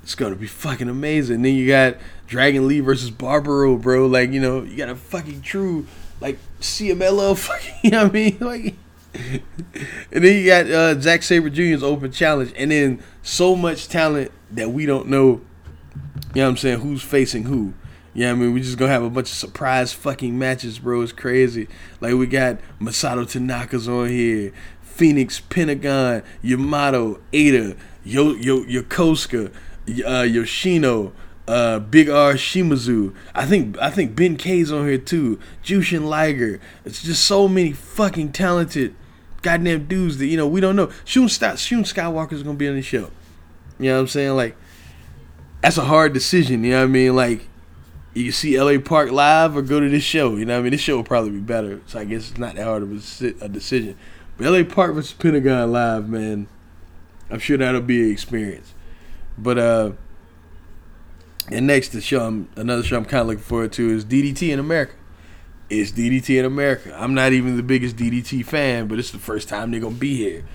[0.03, 1.41] it's gonna be fucking amazing.
[1.41, 4.07] then you got Dragon Lee versus Barbaro, bro.
[4.07, 5.85] Like you know, you got a fucking true
[6.21, 7.75] like CMLL, fucking.
[7.83, 8.37] You know what I mean?
[8.41, 8.75] Like.
[10.11, 14.31] and then you got uh, Zack Sabre Jr.'s open challenge, and then so much talent
[14.51, 15.41] that we don't know.
[16.35, 16.79] You know what I'm saying?
[16.81, 17.73] Who's facing who?
[18.13, 21.01] Yeah, I mean, we just gonna have a bunch of surprise fucking matches, bro.
[21.01, 21.67] It's crazy.
[22.01, 24.53] Like we got Masato Tanaka's on here,
[24.99, 29.49] Phoenix, Pentagon, Yamato, Eita, Yo Yo Yokosuka,
[30.05, 31.13] uh, Yoshino,
[31.47, 33.15] uh, Big R Shimizu.
[33.33, 35.39] I think I think Ben K's on here too.
[35.63, 36.59] Jushin Liger.
[36.83, 38.93] It's just so many fucking talented
[39.41, 40.91] goddamn dudes that you know we don't know.
[41.05, 43.09] Shun, Shun Skywalker's gonna be on the show.
[43.79, 44.35] You know what I'm saying?
[44.35, 44.57] Like
[45.61, 46.65] that's a hard decision.
[46.65, 47.15] You know what I mean?
[47.15, 47.47] Like
[48.13, 50.35] you see LA Park live or go to this show.
[50.35, 50.71] You know what I mean?
[50.71, 51.79] This show will probably be better.
[51.85, 52.91] So I guess it's not that hard of
[53.41, 53.97] a decision.
[54.39, 56.47] LA Park versus Pentagon live, man.
[57.29, 58.73] I'm sure that'll be an experience.
[59.37, 59.91] But uh
[61.51, 64.59] and next the show I'm, another show I'm kinda looking forward to is DDT in
[64.59, 64.93] America.
[65.69, 66.95] It's DDT in America.
[66.97, 70.15] I'm not even the biggest DDT fan, but it's the first time they're gonna be
[70.15, 70.45] here.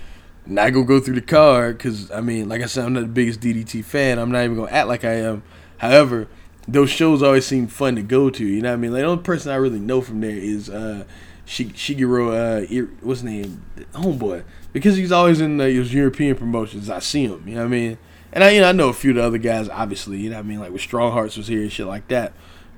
[0.46, 3.06] Not gonna go through the card because I mean, like I said, I'm not the
[3.06, 4.18] biggest DDT fan.
[4.18, 5.42] I'm not even gonna act like I am.
[5.78, 6.28] However,
[6.66, 8.44] those shows always seem fun to go to.
[8.44, 8.92] You know what I mean?
[8.92, 11.04] Like the only person I really know from there is uh,
[11.46, 12.32] Shigeru.
[12.32, 13.64] Uh, what's his name?
[13.92, 14.44] Homeboy.
[14.72, 16.90] Because he's always in uh, those European promotions.
[16.90, 17.46] I see him.
[17.46, 17.98] You know what I mean?
[18.32, 19.68] And I, you know, I know a few of the other guys.
[19.68, 20.60] Obviously, you know what I mean?
[20.60, 22.32] Like with Strong Hearts was here and shit like that.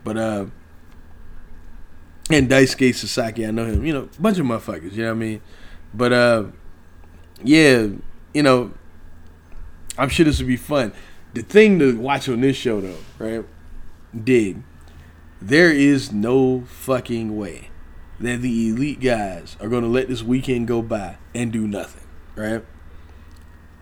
[0.05, 0.47] But uh,
[2.31, 3.85] and Daisuke Sasaki, I know him.
[3.85, 4.93] You know, bunch of motherfuckers.
[4.93, 5.41] You know what I mean?
[5.95, 6.45] But uh,
[7.43, 7.89] yeah,
[8.35, 8.73] you know,
[9.97, 10.93] I'm sure this would be fun.
[11.33, 13.45] The thing to watch on this show, though, right?
[14.25, 14.63] dig,
[15.41, 17.71] there is no fucking way
[18.21, 22.07] that the elite guys are going to let this weekend go by and do nothing,
[22.35, 22.65] right?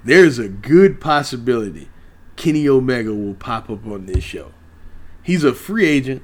[0.02, 1.88] There's a good possibility
[2.36, 4.52] Kenny Omega will pop up on this show.
[5.22, 6.22] He's a free agent.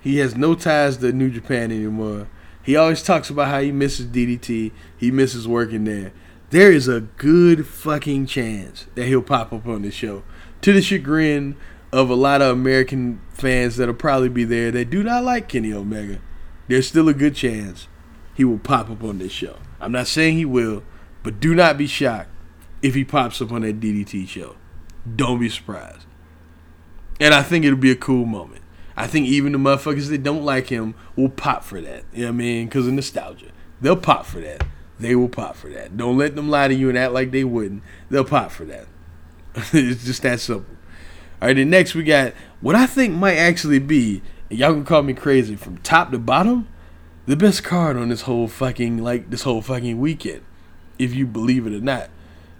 [0.00, 2.28] He has no ties to New Japan anymore.
[2.62, 4.72] He always talks about how he misses DDT.
[4.96, 6.12] He misses working there.
[6.50, 10.22] There is a good fucking chance that he'll pop up on this show.
[10.62, 11.56] To the chagrin
[11.92, 15.72] of a lot of American fans that'll probably be there that do not like Kenny
[15.72, 16.20] Omega,
[16.68, 17.88] there's still a good chance
[18.34, 19.56] he will pop up on this show.
[19.80, 20.82] I'm not saying he will,
[21.22, 22.30] but do not be shocked
[22.82, 24.56] if he pops up on that DDT show.
[25.16, 26.06] Don't be surprised.
[27.20, 28.62] And I think it'll be a cool moment.
[28.96, 32.04] I think even the motherfuckers that don't like him will pop for that.
[32.12, 32.66] You know what I mean?
[32.66, 33.50] Because of nostalgia.
[33.80, 34.66] They'll pop for that.
[34.98, 35.96] They will pop for that.
[35.96, 37.82] Don't let them lie to you and act like they wouldn't.
[38.08, 38.86] They'll pop for that.
[39.72, 40.76] it's just that simple.
[41.42, 45.02] All right, then next we got what I think might actually be, y'all can call
[45.02, 46.68] me crazy, from top to bottom,
[47.26, 50.42] the best card on this whole fucking like this whole fucking weekend,
[50.98, 52.10] if you believe it or not.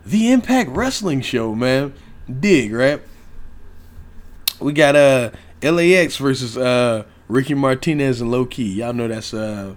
[0.05, 1.95] The Impact Wrestling Show, man.
[2.41, 3.03] Dig, right?
[4.61, 5.30] We got uh
[5.62, 8.64] LAX versus uh Ricky Martinez and Low Ki.
[8.64, 9.74] Y'all know that's uh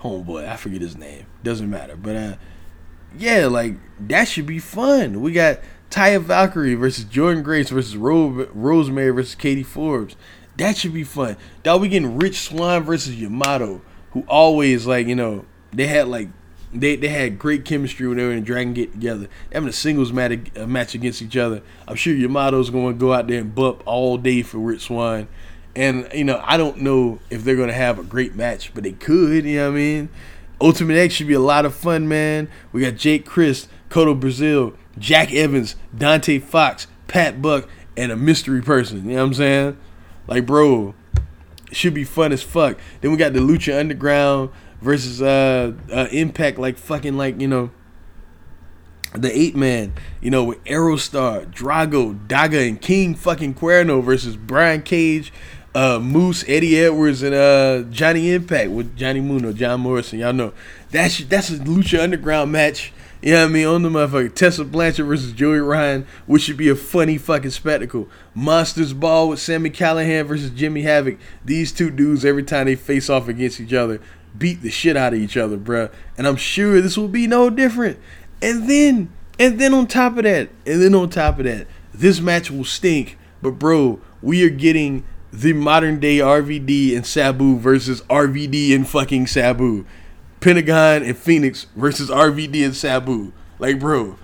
[0.00, 0.48] homeboy.
[0.48, 1.26] I forget his name.
[1.42, 1.96] Doesn't matter.
[1.96, 2.34] But uh
[3.16, 3.76] yeah, like
[4.08, 5.20] that should be fun.
[5.20, 5.60] We got
[5.90, 10.16] Taya Valkyrie versus Jordynne Grace versus Ro- Rosemary versus Katie Forbes.
[10.56, 11.36] That should be fun.
[11.62, 13.82] Dog, we getting Rich Swann versus Yamato,
[14.12, 16.28] who always like you know they had like
[16.72, 19.28] they they had great chemistry when they were in Dragon Gate together.
[19.52, 21.62] Having a singles match, uh, a match against each other.
[21.88, 25.28] I'm sure Yamato's going to go out there and bump all day for Rich Swann.
[25.76, 28.84] And you know I don't know if they're going to have a great match, but
[28.84, 29.44] they could.
[29.44, 30.08] You know what I mean?
[30.60, 32.48] Ultimate X should be a lot of fun, man.
[32.72, 38.62] We got Jake Crist, Kotto Brazil, Jack Evans, Dante Fox, Pat Buck, and a mystery
[38.62, 39.08] person.
[39.08, 39.76] You know what I'm saying?
[40.26, 40.94] Like, bro,
[41.72, 42.78] should be fun as fuck.
[43.00, 44.50] Then we got the Lucha Underground
[44.80, 47.70] versus uh, uh Impact, like fucking like you know
[49.14, 54.82] the eight man, you know, with Aerostar, Drago, Daga, and King fucking Cuerno versus Brian
[54.82, 55.32] Cage,
[55.74, 60.18] uh, Moose, Eddie Edwards, and uh, Johnny Impact with Johnny Mundo, John Morrison.
[60.18, 60.52] Y'all know
[60.90, 62.92] that's that's a Lucha Underground match
[63.24, 63.66] you know what I mean?
[63.66, 64.34] On the motherfucker.
[64.34, 68.06] Tessa Blanchard versus Joey Ryan, which should be a funny fucking spectacle.
[68.34, 71.18] Monsters Ball with Sami Callihan versus Jimmy Havoc.
[71.42, 73.98] These two dudes, every time they face off against each other,
[74.36, 75.90] beat the shit out of each other, bruh.
[76.18, 77.98] And I'm sure this will be no different.
[78.42, 82.20] And then, and then on top of that, and then on top of that, this
[82.20, 83.16] match will stink.
[83.40, 85.02] But bro, we are getting
[85.32, 89.86] the modern day RVD and Sabu versus RVD and fucking Sabu.
[90.44, 93.32] Pentagon and Phoenix versus RVD and Sabu.
[93.58, 94.18] Like, bro,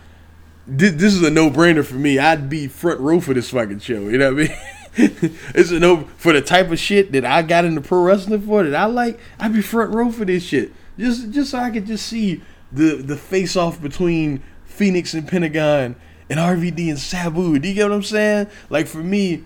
[0.66, 2.18] this, this is a no brainer for me.
[2.18, 4.00] I'd be front row for this fucking show.
[4.00, 4.58] You know what I mean?
[5.54, 8.62] it's a no for the type of shit that I got into pro wrestling for
[8.62, 9.18] that I like.
[9.38, 10.72] I'd be front row for this shit.
[10.98, 15.96] Just just so I could just see the the face off between Phoenix and Pentagon
[16.28, 17.58] and RVD and Sabu.
[17.58, 18.48] Do you get what I'm saying?
[18.68, 19.44] Like for me,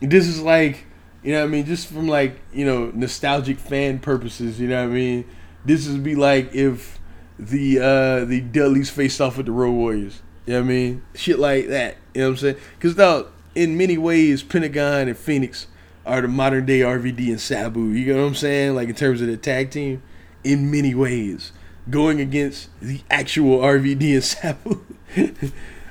[0.00, 0.86] this is like
[1.22, 1.66] you know what I mean.
[1.66, 4.58] Just from like you know nostalgic fan purposes.
[4.58, 5.24] You know what I mean
[5.64, 6.98] this would be like if
[7.38, 10.22] the uh the Dudleys faced off with the Road Warriors.
[10.46, 11.02] You know what I mean?
[11.14, 11.96] Shit like that.
[12.14, 12.56] You know what I'm saying?
[12.76, 15.66] Because now, in many ways, Pentagon and Phoenix
[16.06, 17.88] are the modern day RVD and Sabu.
[17.88, 18.74] You know what I'm saying?
[18.74, 20.02] Like in terms of the tag team,
[20.44, 21.52] in many ways.
[21.88, 24.84] going against the actual RVD and Sabu.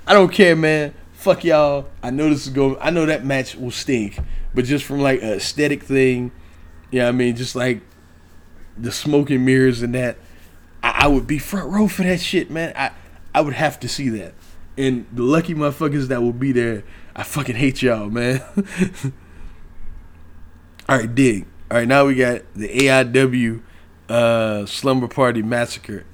[0.08, 0.94] I don't care, man.
[1.14, 1.90] Fuck y'all.
[2.02, 2.78] I know this is going.
[2.80, 4.18] I know that match will stink,
[4.54, 6.32] but just from like a aesthetic thing,
[6.92, 7.82] yeah, I mean, just like
[8.80, 10.18] the smoke and mirrors and that,
[10.82, 12.74] I, I would be front row for that shit, man.
[12.76, 12.92] I
[13.34, 14.34] I would have to see that.
[14.78, 16.84] And the lucky motherfuckers that will be there,
[17.16, 18.42] I fucking hate y'all, man.
[20.88, 21.46] All right, dig.
[21.70, 23.62] All right, now we got the AIW
[24.08, 26.06] uh, Slumber Party Massacre.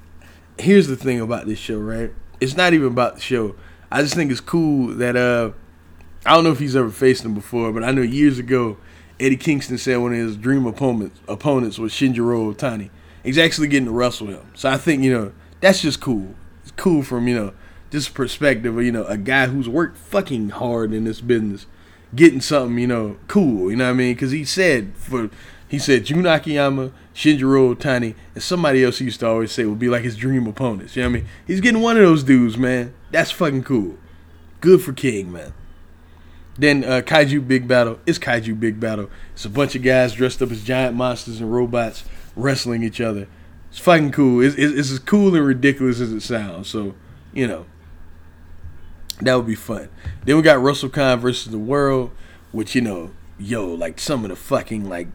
[0.58, 2.12] Here's the thing about this show, right?
[2.40, 3.56] It's not even about the show.
[3.90, 5.52] I just think it's cool that uh,
[6.26, 8.76] I don't know if he's ever faced him before, but I know years ago
[9.18, 12.90] Eddie Kingston said one of his dream opponents opponents was Shinjiro Otani.
[13.24, 14.50] He's actually getting to wrestle him.
[14.54, 16.34] So I think, you know, that's just cool.
[16.62, 17.52] It's cool from, you know,
[17.90, 21.66] this perspective of, you know, a guy who's worked fucking hard in this business
[22.14, 23.70] getting something, you know, cool.
[23.70, 24.14] You know what I mean?
[24.14, 25.30] Because he said for
[25.68, 29.78] he said Jun Akiyama, Shinjiro Otani, and somebody else he used to always say would
[29.78, 30.94] be like his dream opponents.
[30.94, 31.28] You know what I mean?
[31.46, 32.94] He's getting one of those dudes, man.
[33.10, 33.96] That's fucking cool.
[34.60, 35.52] Good for King, man.
[36.58, 37.98] Then uh, Kaiju Big Battel.
[38.06, 39.10] It's Kaiju Big Battel.
[39.32, 42.04] It's a bunch of guys dressed up as giant monsters and robots
[42.34, 43.28] wrestling each other.
[43.70, 44.40] It's fucking cool.
[44.40, 46.68] It's, it's, it's as cool and ridiculous as it sounds.
[46.68, 46.94] So,
[47.32, 47.66] you know,
[49.20, 49.88] that would be fun.
[50.24, 52.10] Then we got Russell Khan versus the World,
[52.52, 55.08] which you know, yo, like some of the fucking like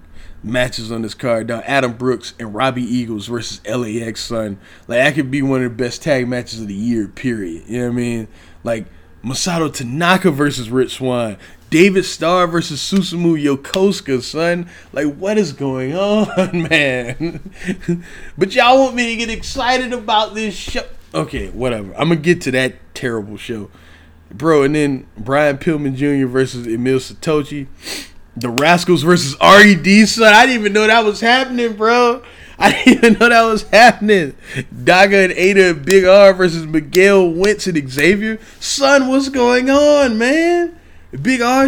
[0.43, 1.47] matches on this card.
[1.47, 4.59] Now Adam Brooks and Robbie Eagles versus LAX son.
[4.87, 7.07] Like that could be one of the best tag matches of the year.
[7.07, 7.63] Period.
[7.67, 8.27] You know what I mean?
[8.63, 8.85] Like
[9.23, 11.37] Masato Tanaka versus Rich Swann.
[11.69, 14.69] David Starr versus Susumu Yokosuka, son.
[14.91, 17.53] Like, what is going on, man?
[18.37, 20.85] but y'all want me to get excited about this show.
[21.13, 21.93] Okay, whatever.
[21.93, 23.69] I'm gonna get to that terrible show.
[24.29, 26.27] Bro, and then Brian Pillman Jr.
[26.27, 27.67] versus Emil Sitoci.
[28.35, 30.33] The Rascals versus RED, son.
[30.33, 32.23] I didn't even know that was happening, bro.
[32.61, 34.35] I didn't even know that was happening.
[34.73, 38.39] Daga and Eita Big R versus Miguel Wentz and Xavier.
[38.59, 40.79] Son, what's going on, man?
[41.21, 41.67] Big R,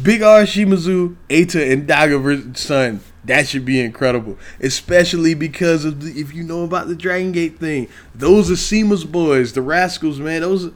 [0.00, 3.00] Big R, Shimizu, Eita, and Daga versus Son.
[3.24, 7.58] That should be incredible, especially because of the, if you know about the Dragon Gate
[7.58, 7.88] thing.
[8.14, 10.42] Those are CIMA's boys, the Rascals, man.
[10.42, 10.66] Those.
[10.66, 10.72] Are,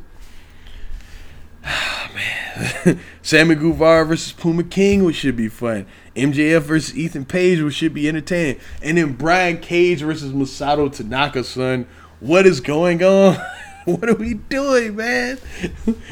[2.14, 3.00] man.
[3.22, 5.86] Sammy Guevara versus Puma King, which should be fun.
[6.16, 8.60] MJF versus Ethan Page, which should be entertaining.
[8.82, 11.86] And then Brian Cage versus Masato Tanaka, son.
[12.20, 13.36] What is going on?
[13.84, 15.38] what are we doing, man?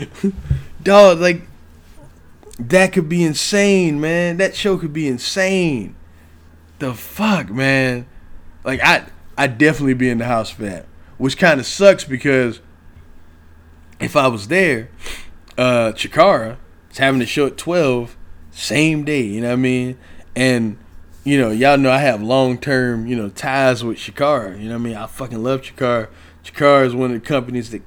[0.82, 1.42] Dog, like,
[2.58, 4.38] that could be insane, man.
[4.38, 5.94] That show could be insane.
[6.78, 8.06] The fuck, man?
[8.64, 10.86] Like, I, I definitely be in the house for that.
[11.18, 12.60] Which kind of sucks because
[14.00, 14.90] if I was there,
[15.58, 16.56] uh, Chikara
[16.90, 18.16] is having a show at 12,
[18.60, 19.98] same day, you know what I mean?
[20.36, 20.78] And,
[21.24, 24.60] you know, y'all know I have long term, you know, ties with Chikara.
[24.60, 24.96] You know what I mean?
[24.96, 26.08] I fucking love Chikara.
[26.44, 27.82] Chikara is one of the companies that,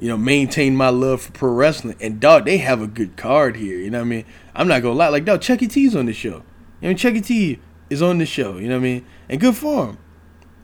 [0.00, 1.96] you know, maintain my love for pro wrestling.
[2.00, 3.78] And dog, they have a good card here.
[3.78, 4.24] You know what I mean?
[4.54, 5.08] I'm not gonna lie.
[5.08, 6.42] Like, dog, Chucky T's on the show.
[6.80, 8.58] You know, Chucky T is on the show.
[8.58, 9.06] You know what I mean?
[9.28, 9.98] And good for him.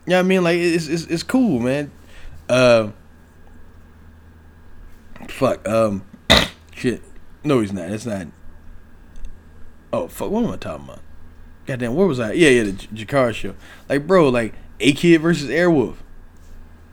[0.05, 0.43] You know what I mean?
[0.43, 1.91] Like, it's it's, it's cool, man.
[2.49, 2.91] Uh,
[5.29, 5.67] fuck.
[5.67, 6.03] Um,
[6.75, 7.01] Shit.
[7.45, 7.89] No, he's not.
[7.89, 8.27] It's not.
[9.93, 10.31] Oh fuck!
[10.31, 10.99] What am I talking about?
[11.67, 12.33] Goddamn, where was I?
[12.33, 13.53] Yeah, yeah, the J- Jakar show.
[13.87, 15.97] Like, bro, like A Kid versus Airwolf.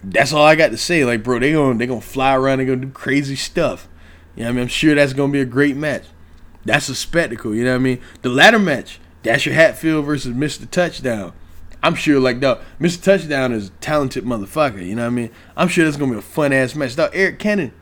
[0.05, 1.05] That's all I got to say.
[1.05, 2.59] Like, bro, they gonna they gonna fly around.
[2.59, 3.89] They gonna do crazy stuff.
[4.37, 4.63] You know what I mean?
[4.65, 6.05] I'm sure that's gonna be a great match.
[6.67, 7.55] That's a spectacle.
[7.55, 8.01] You know what I mean?
[8.21, 9.01] The ladder match.
[9.23, 10.71] Dasher Hatfield versus Mr.
[10.71, 11.33] Touchdown.
[11.83, 13.03] I'm sure, like, dog, Mr.
[13.03, 14.87] Touchdown is a talented motherfucker.
[14.87, 15.31] You know what I mean?
[15.57, 16.97] I'm sure that's gonna be a fun ass match.
[16.97, 17.73] Dog, Eric Cannon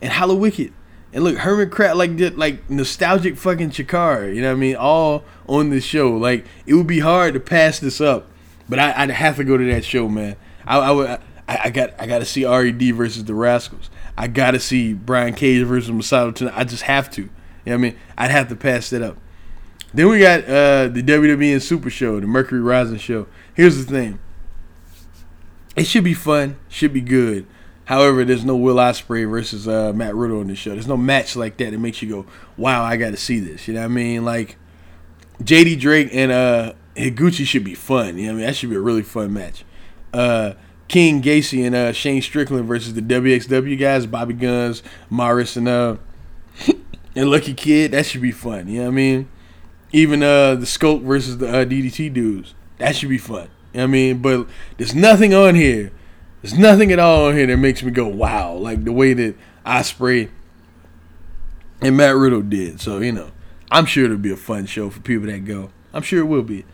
[0.00, 0.72] and Hallowicked
[1.12, 4.76] and look, Herman Crab like did like nostalgic fucking Chikara, you know what I mean?
[4.76, 6.16] All on this show.
[6.16, 8.28] Like it would be hard to pass this up,
[8.68, 10.36] but I, would have to go to that show, man.
[10.66, 11.08] I, I would.
[11.08, 11.20] I,
[11.64, 13.90] I got I got to see Red versus the Rascals.
[14.16, 16.54] I got to see Brian Cage versus Masato tonight.
[16.56, 17.22] I just have to.
[17.22, 17.28] You
[17.66, 17.96] know what I mean?
[18.16, 19.18] I'd have to pass that up.
[19.94, 23.26] Then we got uh, the WWE and Super Show, the Mercury Rising Show.
[23.52, 24.18] Here's the thing.
[25.76, 26.56] It should be fun.
[26.68, 27.46] Should be good.
[27.84, 30.70] However, there's no Will Ospreay versus uh, Matt Riddle on the show.
[30.70, 32.26] There's no match like that that makes you go,
[32.56, 34.24] "Wow, I got to see this." You know what I mean?
[34.24, 34.56] Like
[35.42, 38.18] JD Drake and uh, Higuchi should be fun.
[38.18, 38.46] You know what I mean?
[38.46, 39.64] That should be a really fun match.
[40.12, 40.52] Uh,
[40.88, 45.96] King Gacy and uh, Shane Strickland versus the WXW guys, Bobby Gunns, Morris, and uh,
[47.16, 47.92] and Lucky Kid.
[47.92, 48.68] That should be fun.
[48.68, 49.28] You know what I mean?
[49.92, 52.54] Even uh, the Scope versus the uh, DDT dudes.
[52.78, 53.48] That should be fun.
[53.72, 54.18] You know what I mean?
[54.22, 55.92] But there's nothing on here
[56.42, 59.36] there's nothing at all in here that makes me go wow, like the way that
[59.64, 60.28] Ospreay
[61.80, 62.80] and Matt Riddle did.
[62.80, 63.30] So you know,
[63.70, 65.70] I'm sure it'll be a fun show for people that go.
[65.92, 66.64] I'm sure it will be.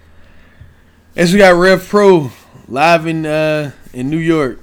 [1.15, 2.31] As we got Rev Pro
[2.67, 4.61] live in uh in New York.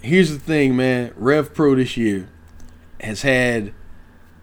[0.00, 1.14] Here's the thing, man.
[1.16, 2.28] Rev Pro this year
[3.00, 3.72] has had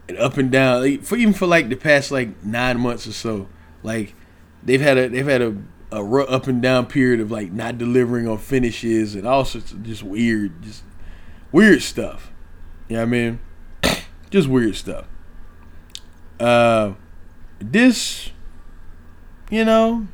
[0.10, 3.14] an up and down, like, for even for like the past like nine months or
[3.14, 3.48] so.
[3.84, 4.16] Like
[4.64, 5.56] they've had a they've had a
[5.92, 9.84] a up and down period of like not delivering on finishes and all sorts of
[9.84, 10.84] just weird, just
[11.52, 12.32] weird stuff.
[12.88, 13.40] You know what I mean?
[14.30, 15.06] just weird stuff.
[16.40, 16.94] Uh,
[17.60, 18.32] this,
[19.50, 20.08] you know,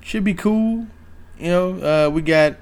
[0.00, 0.86] should be cool.
[1.38, 2.56] You know, uh, we got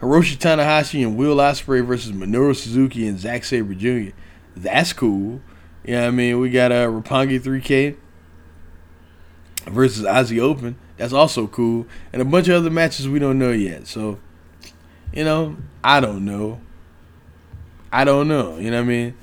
[0.00, 4.14] Hiroshi Tanahashi and Will Ospreay versus Minoru Suzuki and Zack Sabre Jr.
[4.54, 5.40] That's cool.
[5.84, 6.40] You know what I mean?
[6.40, 7.96] We got uh, Roppongi 3K
[9.66, 10.76] versus Aussie Open.
[10.96, 11.86] That's also cool.
[12.12, 13.86] And a bunch of other matches we don't know yet.
[13.86, 14.18] So,
[15.12, 16.60] you know, I don't know.
[17.92, 18.58] I don't know.
[18.58, 19.14] You know what I mean?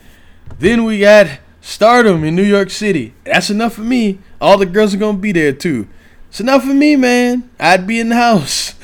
[0.60, 3.14] Then we got Stardom in New York City.
[3.24, 4.20] That's enough for me.
[4.40, 5.88] All the girls are going to be there too.
[6.30, 7.50] It's enough for me, man.
[7.60, 8.74] I'd be in the house.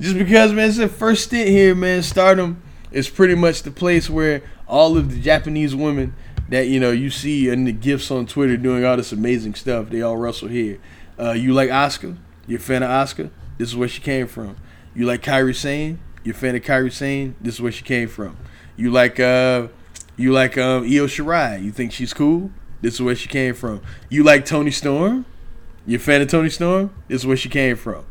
[0.00, 2.02] Just because, man, it's the first stint here, man.
[2.02, 6.14] Stardom is pretty much the place where all of the Japanese women
[6.48, 9.88] that you know you see in the gifs on Twitter doing all this amazing stuff.
[9.90, 10.78] They all wrestle here.
[11.18, 12.16] Uh, you like Asuka?
[12.46, 13.30] You're a fan of Asuka?
[13.58, 14.56] This is where she came from.
[14.94, 15.98] You like Kairi Sane?
[16.24, 17.34] You're a fan of Kairi Sane?
[17.40, 18.36] This is where she came from.
[18.76, 19.68] You like uh,
[20.16, 21.62] you like um, Io Shirai?
[21.62, 22.50] You think she's cool?
[22.82, 23.80] This is where she came from.
[24.10, 25.24] You like Toni Storm?
[25.86, 26.94] You're a fan of Toni Storm?
[27.08, 28.04] This is where she came from.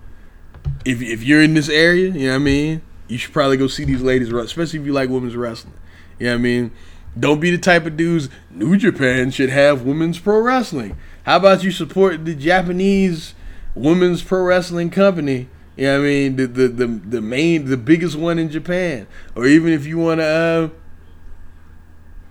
[0.84, 2.82] If if you're in this area, you know what I mean.
[3.08, 5.76] You should probably go see these ladies, especially if you like women's wrestling.
[6.20, 6.72] You know what I mean.
[7.18, 8.30] Don't be the type of dudes.
[8.50, 10.98] New Japan should have women's pro wrestling.
[11.26, 13.34] How about you support the Japanese
[13.74, 15.50] women's pro wrestling company?
[15.76, 16.36] You know what I mean?
[16.36, 19.08] The the the, the main the biggest one in Japan.
[19.36, 20.70] Or even if you wanna uh,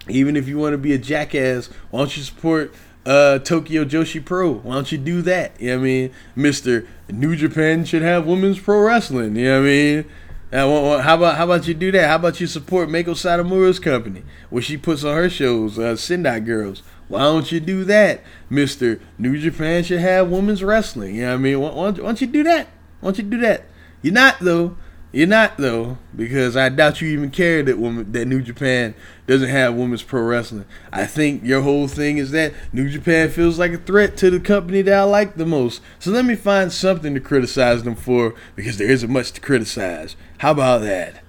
[0.08, 2.72] even if you wanna be a jackass, why don't you support
[3.04, 4.52] uh, Tokyo Joshi Pro?
[4.52, 5.60] Why don't you do that?
[5.60, 6.10] You know what I mean?
[6.36, 9.34] Mister New Japan should have women's pro wrestling.
[9.34, 10.04] You know what I mean?
[10.52, 12.08] Uh, how about how about you do that?
[12.08, 16.38] How about you support Meiko Satomura's company, where she puts on her shows, uh, Sendai
[16.40, 16.84] Girls?
[17.08, 21.16] Why don't you do that, Mister New Japan should have women's wrestling?
[21.16, 21.60] You know what I mean?
[21.60, 22.68] Why, why, don't, you do that?
[23.00, 23.66] Why don't you do that?
[24.02, 24.76] You're not though.
[25.12, 28.96] You're not though, because I doubt you even care that woman that New Japan
[29.28, 30.64] doesn't have women's pro wrestling.
[30.92, 34.40] I think your whole thing is that New Japan feels like a threat to the
[34.40, 35.80] company that I like the most.
[36.00, 40.16] So let me find something to criticize them for because there isn't much to criticize.
[40.38, 41.22] How about that?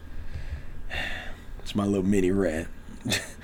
[1.60, 2.68] It's my little mini rant.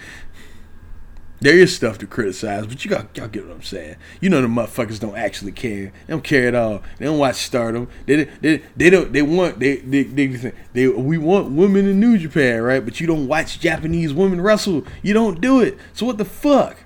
[1.42, 3.96] There is stuff to criticize, but you got y'all get what I'm saying.
[4.20, 5.92] You know the motherfuckers don't actually care.
[6.06, 6.84] They don't care at all.
[7.00, 7.88] They don't watch Stardom.
[8.06, 12.00] They they they don't they want they they they, they, they we want women in
[12.00, 12.86] New Japan, right?
[12.86, 14.86] But you don't watch Japanese women wrestle.
[15.02, 15.80] You don't do it.
[15.94, 16.78] So what the fuck?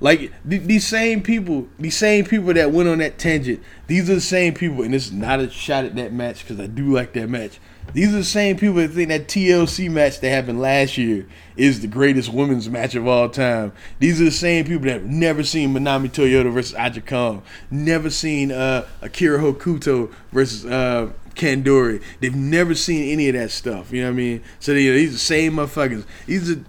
[0.00, 3.62] Like these same people, these same people that went on that tangent.
[3.86, 6.66] These are the same people, and is not a shot at that match because I
[6.66, 7.60] do like that match.
[7.92, 11.26] These are the same people that think that TLC match that happened last year
[11.56, 13.72] is the greatest women's match of all time.
[13.98, 18.10] These are the same people that have never seen Manami Toyota versus Aja Kong, never
[18.10, 22.02] seen uh, Akira Hokuto versus uh, Kandori.
[22.20, 23.92] They've never seen any of that stuff.
[23.92, 24.42] You know what I mean?
[24.60, 26.04] So they, these are the same motherfuckers.
[26.26, 26.64] These are.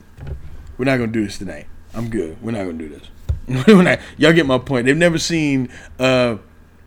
[0.78, 1.66] We're not gonna do this tonight.
[1.94, 2.42] I'm good.
[2.42, 3.10] We're not gonna do this.
[4.18, 4.86] y'all get my point.
[4.86, 6.38] They've never seen uh,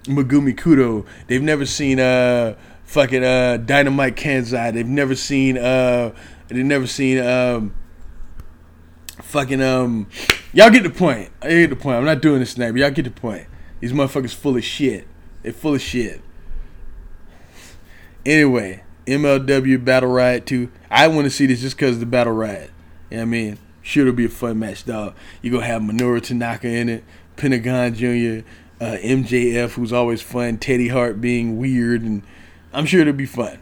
[0.04, 1.06] Megumi Kudo.
[1.26, 2.54] They've never seen uh,
[2.91, 4.72] fucking uh, Dynamite Kansai.
[4.72, 6.12] They've never seen uh,
[6.49, 7.74] they've never seen um,
[9.22, 10.09] fucking um.
[10.53, 11.30] Y'all get the point.
[11.41, 11.99] I get the point.
[11.99, 13.47] I'm not doing this tonight, but y'all get the point.
[13.78, 15.07] These motherfuckers full of shit.
[15.43, 16.20] They're full of shit.
[18.26, 20.70] Anyway, MLW Battle Riot 2.
[20.91, 22.70] I want to see this just because the Battle Riot.
[23.11, 23.59] You know what I mean?
[23.80, 25.14] Sure, it'll be a fun match, dog.
[25.41, 27.05] You're going to have Minoru Tanaka in it,
[27.36, 28.45] Pentagon Jr.,
[28.80, 32.22] uh, MJF, who's always fun, Teddy Hart being weird, and
[32.72, 33.58] I'm sure it'll be fun.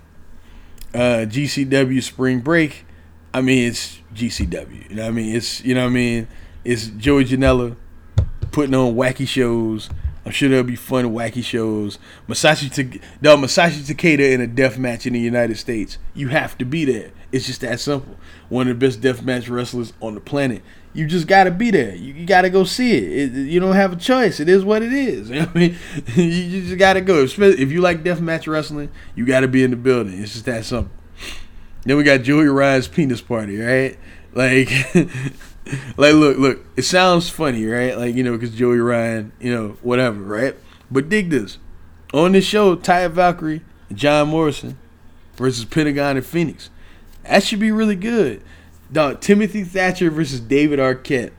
[0.95, 2.85] Uh, GCW Spring Break,
[3.33, 4.91] I mean, it's GCW.
[4.91, 5.37] You know what I mean?
[5.37, 6.29] It's, you know what I mean?
[6.65, 7.77] It's Joey Janela
[8.51, 9.91] putting on wacky shows.
[10.25, 11.99] I'm sure there'll be fun, wacky shows.
[12.29, 15.99] Masashi, T- no, Masashi Takeda in a death match in the United States.
[16.15, 17.13] You have to be there.
[17.33, 18.17] It's just that simple.
[18.49, 20.63] One of the best death match wrestlers on the planet
[20.95, 21.95] you just got to be there.
[21.95, 23.37] You, you got to go see it.
[23.37, 23.47] it.
[23.47, 24.41] You don't have a choice.
[24.41, 25.31] It is what it is.
[25.39, 25.77] You know I mean,
[26.17, 27.23] you just got to go.
[27.23, 30.21] If you like death match wrestling, you got to be in the building.
[30.21, 30.91] It's just that simple.
[31.85, 33.97] Then we got Joey Ryan's penis party, right?
[34.33, 34.69] Like,
[35.97, 36.65] like look, look.
[36.77, 37.97] It sounds funny, right?
[37.97, 40.57] Like you know, because Joey Ryan, you know, whatever, right?
[40.91, 41.59] But dig this.
[42.15, 43.63] On this show, Taya Valkyrie
[43.93, 44.79] John Morrison
[45.37, 46.71] versus Pentagon and Fenix.
[47.25, 48.43] That should be really good
[48.93, 51.33] dog, Timothy Thatcher versus David Arquette.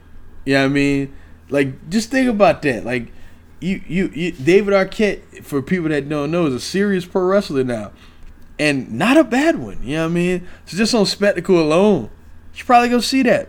[0.44, 1.14] You know what I mean?
[1.48, 2.84] Like, just think about that.
[2.84, 3.12] Like,
[3.60, 7.64] you, you, you David Arquette, for people that don't know, is a serious pro wrestler
[7.64, 7.92] now,
[8.58, 9.82] and not a bad one.
[9.82, 10.48] You know what I mean?
[10.66, 13.48] So just on spectacle alone, you should probably go see that.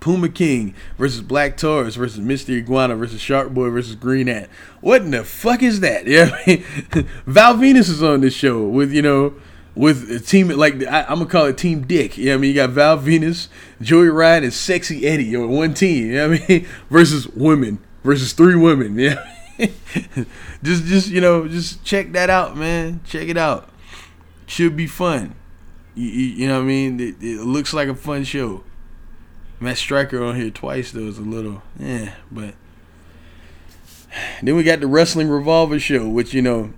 [0.00, 2.56] Puma King versus Black Taurus versus Mr.
[2.56, 4.48] Iguana versus Shark Boy versus Green Ant.
[4.80, 6.06] What in the fuck is that?
[6.06, 7.08] Yeah, you know I mean?
[7.26, 9.34] Val Venis is on this show with you know
[9.74, 12.16] with a team like I, am gonna call it Team Dick.
[12.16, 13.48] Yeah, you know I mean you got Val Venis,
[13.80, 16.06] Joey Ryan, and Sexy Eddie on one team.
[16.06, 18.98] You know I mean versus women versus three women.
[19.58, 19.64] Yeah,
[20.62, 23.00] just just you know just check that out, man.
[23.06, 23.70] Check it out.
[24.44, 25.34] Should be fun.
[25.94, 27.00] You, you, you know what I mean?
[27.00, 28.64] It, it looks like a fun show.
[29.60, 32.54] Matt Striker on here twice though is a little yeah, but
[34.42, 36.72] then we got the Wrestling Revolver show, which you know,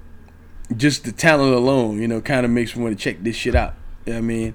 [0.76, 3.54] just the talent alone, you know, kind of makes me want to check this shit
[3.54, 3.74] out.
[4.06, 4.54] You know what I mean?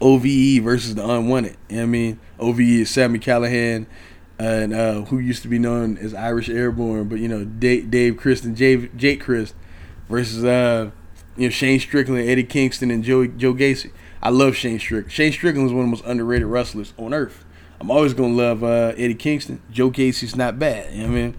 [0.00, 1.56] OVE versus the Unwanted.
[1.68, 2.20] You know what I mean?
[2.38, 3.86] OVE is Sami Callihan
[4.40, 8.16] and uh, who used to be known as Irish Airborne, but you know Dave, Dave
[8.16, 9.54] Crist and Jake, Jake Crist
[10.08, 10.90] versus uh,
[11.36, 13.92] you know Shane Strickland, Eddie Kingston, and Joe Joe Gacy.
[14.22, 15.12] I love Shane Strickland.
[15.12, 17.44] Shane Strickland is one of the most underrated wrestlers on earth.
[17.80, 19.62] I'm always gonna love uh, Eddie Kingston.
[19.70, 20.92] Joe Gacy's not bad.
[20.92, 21.36] You know what I mean?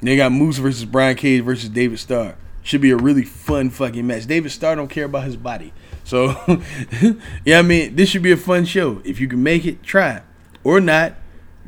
[0.00, 2.36] They got Moose versus Brian Cage versus David Starr.
[2.62, 4.26] Should be a really fun fucking match.
[4.26, 5.72] David Starr don't care about his body.
[6.04, 6.34] So
[7.44, 9.02] yeah, I mean, this should be a fun show.
[9.04, 10.22] If you can make it, try.
[10.64, 11.14] Or not.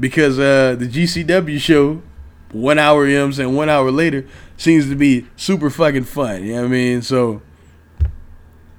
[0.00, 2.02] Because uh, the GCW show,
[2.50, 6.04] one hour, you know what I'm saying, one hour later, seems to be super fucking
[6.04, 6.42] fun.
[6.42, 7.02] You know what I mean?
[7.02, 7.42] So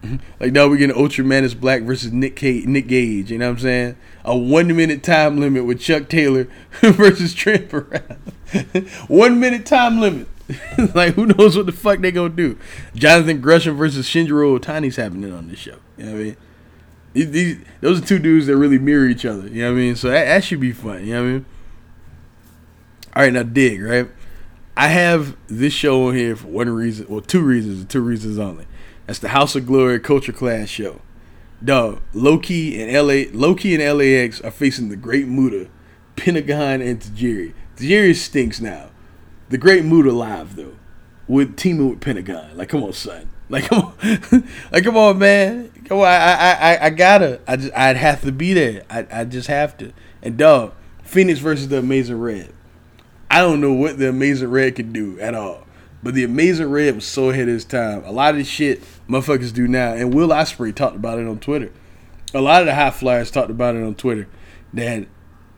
[0.39, 3.31] like now we're getting Ultramantis Black versus Nick Cage, Nick Gage.
[3.31, 3.97] You know what I'm saying?
[4.23, 6.47] A one minute time limit with Chuck Taylor
[6.81, 7.71] versus Trent
[9.07, 10.27] one minute time limit.
[10.93, 12.57] like who knows what the fuck they gonna do?
[12.93, 15.77] Jonathan Gresham versus Shinjiro Otani's happening on this show.
[15.97, 16.37] You know what I mean?
[17.13, 19.47] These, these, those are two dudes that really mirror each other.
[19.47, 19.95] You know what I mean?
[19.95, 21.05] So that, that should be fun.
[21.05, 21.45] You know what I mean?
[23.15, 24.09] All right, now dig right.
[24.77, 28.65] I have this show on here for one reason, well, two reasons, two reasons only.
[29.05, 31.01] That's the House of Glory Culture Clash show.
[31.63, 35.69] Dog, Low Ki and LA Low Ki and LAX are facing the Great Muta,
[36.15, 37.53] Pentagon, and Tajiri.
[37.77, 38.89] Tajiri stinks now.
[39.49, 40.75] The Great Muta live though.
[41.27, 42.57] With teaming with Pentagon.
[42.57, 43.29] Like come on, son.
[43.47, 45.71] Like come on like come on man.
[45.85, 47.41] Come on, I I I, I gotta.
[47.47, 48.83] I just I'd have to be there.
[48.89, 49.93] I I just have to.
[50.21, 52.51] And dog, Fenix versus the Amazing Red.
[53.29, 55.64] I don't know what the Amazing Red can do at all.
[56.05, 58.03] But the Amazing Red was so ahead of his time.
[58.05, 61.39] A lot of the shit motherfuckers do now, and Will Ospreay talked about it on
[61.39, 61.71] Twitter.
[62.31, 64.27] A lot of the high flyers talked about it on Twitter.
[64.71, 65.07] That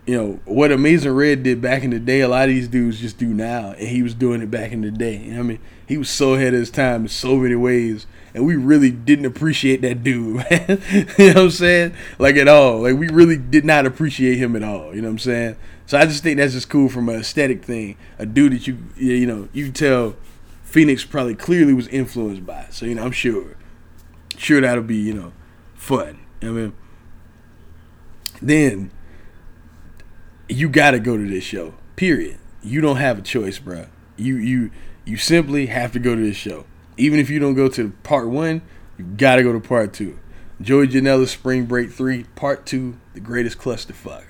[0.05, 2.21] you know what Amazing Red did back in the day.
[2.21, 4.79] A lot of these dudes just do now, and he was doing it back in
[4.79, 5.17] the day.
[5.17, 7.55] You know what I mean, he was so ahead of his time in so many
[7.55, 10.81] ways, and we really didn't appreciate that dude, man.
[11.17, 11.93] you know what I'm saying?
[12.19, 12.83] Like at all.
[12.83, 14.95] Like we really did not appreciate him at all.
[14.95, 15.57] You know what I'm saying?
[15.87, 17.97] So I just think that's just cool from an aesthetic thing.
[18.17, 20.15] A dude that you you know you tell
[20.77, 22.67] Fenix probably clearly was influenced by.
[22.69, 23.57] So you know, I'm sure,
[24.37, 25.33] sure that'll be you know,
[25.73, 26.19] fun.
[26.39, 26.75] I mean,
[28.43, 28.91] then
[30.47, 31.73] you got to go to this show.
[31.95, 32.37] Period.
[32.61, 33.87] You don't have a choice, bro.
[34.17, 34.69] You you
[35.03, 36.67] you simply have to go to this show.
[36.95, 38.61] Even if you don't go to part one,
[38.99, 40.19] you got to go to part two.
[40.61, 44.25] Joey Janela's Spring Break 3, Part 2, the greatest clusterfuck.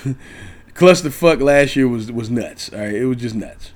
[0.74, 2.72] clusterfuck last year was was nuts.
[2.72, 3.70] All right, it was just nuts.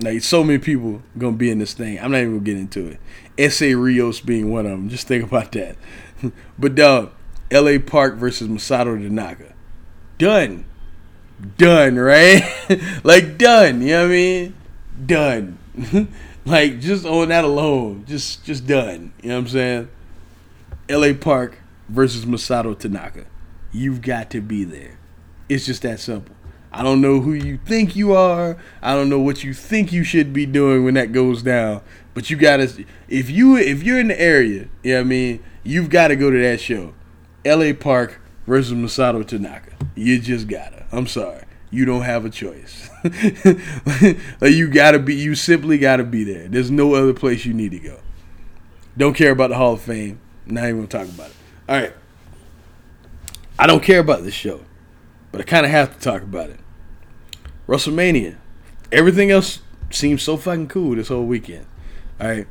[0.00, 1.98] Like so many people gonna be in this thing.
[1.98, 3.00] I'm not even gonna get into it.
[3.38, 4.88] Essa Rios being one of them.
[4.88, 5.76] Just think about that.
[6.58, 7.12] but dog,
[7.50, 7.78] L.A.
[7.78, 9.54] Park versus Masato Tanaka.
[10.18, 10.64] Done.
[11.56, 12.42] Done, right?
[13.04, 13.82] like done.
[13.82, 14.54] You know what I mean?
[15.06, 15.58] Done.
[16.44, 19.12] like just on that alone, just just done.
[19.22, 19.88] You know what I'm saying?
[20.88, 21.14] L.A.
[21.14, 21.58] Park
[21.88, 23.26] versus Masato Tanaka.
[23.72, 24.98] You've got to be there.
[25.48, 26.34] It's just that simple.
[26.72, 28.56] I don't know who you think you are.
[28.80, 31.82] I don't know what you think you should be doing when that goes down.
[32.14, 35.42] But you gotta if you if you're in the area, you know what I mean,
[35.64, 36.94] you've gotta go to that show.
[37.44, 39.72] LA Park versus Masato Tanaka.
[39.96, 40.86] You just gotta.
[40.92, 41.44] I'm sorry.
[41.70, 42.88] You don't have a choice.
[44.42, 46.46] you gotta be you simply gotta be there.
[46.48, 48.00] There's no other place you need to go.
[48.96, 50.20] Don't care about the Hall of Fame.
[50.46, 51.36] Not even gonna talk about it.
[51.68, 51.94] Alright.
[53.58, 54.60] I don't care about this show
[55.32, 56.60] but I kind of have to talk about it.
[57.68, 58.36] WrestleMania.
[58.90, 61.66] Everything else seems so fucking cool this whole weekend.
[62.20, 62.46] All right.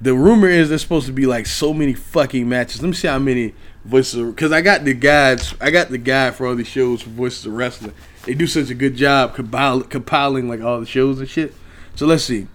[0.00, 2.82] The rumor is there's supposed to be like so many fucking matches.
[2.82, 3.54] Let me see how many
[3.84, 5.54] voices because I got the guides.
[5.60, 7.94] I got the guide for all these shows for Voices of Wrestling.
[8.24, 11.54] They do such a good job compiling, compiling like all the shows and shit.
[11.94, 12.48] So let's see.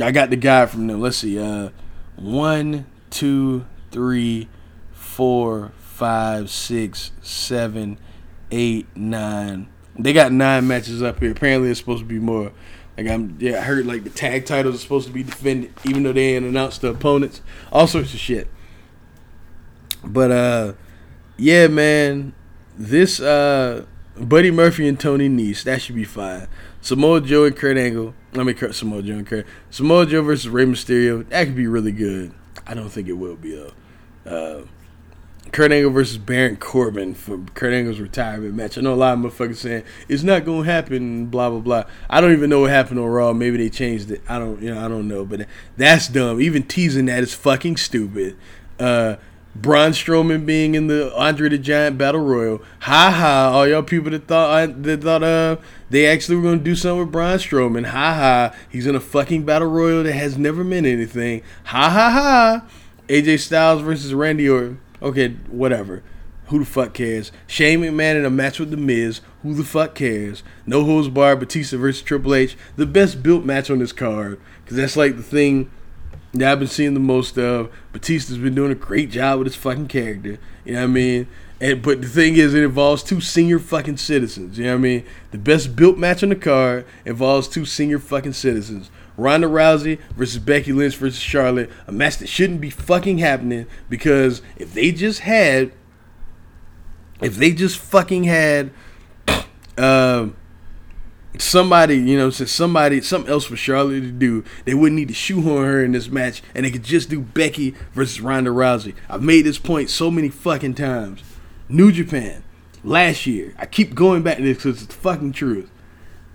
[0.00, 1.00] I got the guide from them.
[1.00, 1.38] Let's see.
[1.38, 1.70] Uh,
[2.16, 4.48] one, two, three,
[4.92, 7.98] four, five, six, seven,
[8.54, 9.68] eight, nine,
[9.98, 11.32] They got nine matches up here.
[11.32, 12.52] Apparently, it's supposed to be more.
[12.96, 16.04] Like I'm, yeah, I heard like the tag titles are supposed to be defended, even
[16.04, 17.40] though they ain't announced the opponents.
[17.72, 18.48] All sorts of shit.
[20.04, 20.72] But uh,
[21.36, 22.34] yeah, man,
[22.78, 23.86] this uh,
[24.16, 26.46] Buddy Murphy and Tony Nese that should be fine.
[26.80, 28.14] Samoa Joe and Kurt Angle.
[28.34, 29.46] I mean, Kurt, Samoa Joe and Kurt.
[29.70, 31.28] Samoa Joe versus Rey Mysterio.
[31.30, 32.32] That could be really good.
[32.66, 33.72] I don't think it will be though.
[34.24, 34.66] Uh,
[35.54, 38.76] Kurt Angle versus Baron Corbin for Kurt Angle's retirement match.
[38.76, 41.26] I know a lot of motherfuckers saying it's not gonna happen.
[41.26, 41.84] Blah blah blah.
[42.10, 43.32] I don't even know what happened on Raw.
[43.32, 44.20] Maybe they changed it.
[44.28, 44.60] I don't.
[44.60, 44.84] You know.
[44.84, 45.24] I don't know.
[45.24, 46.40] But that's dumb.
[46.40, 48.36] Even teasing that is fucking stupid.
[48.80, 49.14] Uh,
[49.54, 52.60] Braun Strowman being in the Andre the Giant Battle Royal.
[52.80, 53.52] Ha ha!
[53.54, 55.58] All y'all people that thought that thought uh
[55.88, 57.86] they actually were gonna do something with Braun Strowman.
[57.86, 58.56] Ha ha!
[58.68, 61.42] He's in a fucking Battle Royal that has never meant anything.
[61.66, 62.68] Ha ha ha!
[63.08, 64.80] AJ Styles versus Randy Orton.
[65.04, 66.02] Okay, whatever.
[66.46, 67.30] Who the fuck cares?
[67.46, 69.20] Shane McMahon in a match with The Miz.
[69.42, 70.42] Who the fuck cares?
[70.66, 71.40] No holds barred.
[71.40, 72.56] Batista versus Triple H.
[72.76, 75.70] The best built match on this card because that's like the thing
[76.32, 77.70] that I've been seeing the most of.
[77.92, 80.38] Batista's been doing a great job with his fucking character.
[80.64, 81.28] You know what I mean?
[81.60, 84.58] And but the thing is, it involves two senior fucking citizens.
[84.58, 85.06] You know what I mean?
[85.30, 88.90] The best built match on the card involves two senior fucking citizens.
[89.16, 94.42] Ronda Rousey versus Becky Lynch versus Charlotte, a match that shouldn't be fucking happening because
[94.56, 95.72] if they just had,
[97.20, 98.72] if they just fucking had,
[99.78, 100.28] uh,
[101.38, 105.14] somebody, you know, since somebody, something else for Charlotte to do, they wouldn't need to
[105.14, 108.94] shoehorn her in this match, and they could just do Becky versus Ronda Rousey.
[109.08, 111.22] I've made this point so many fucking times.
[111.68, 112.44] New Japan,
[112.82, 115.70] last year, I keep going back to this because it's the fucking truth.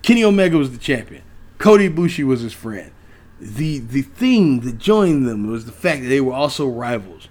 [0.02, 1.22] Kenny Omega was the champion.
[1.58, 2.90] Kota Ibushi was his friend.
[3.38, 7.28] The the thing that joined them was the fact that they were also rivals.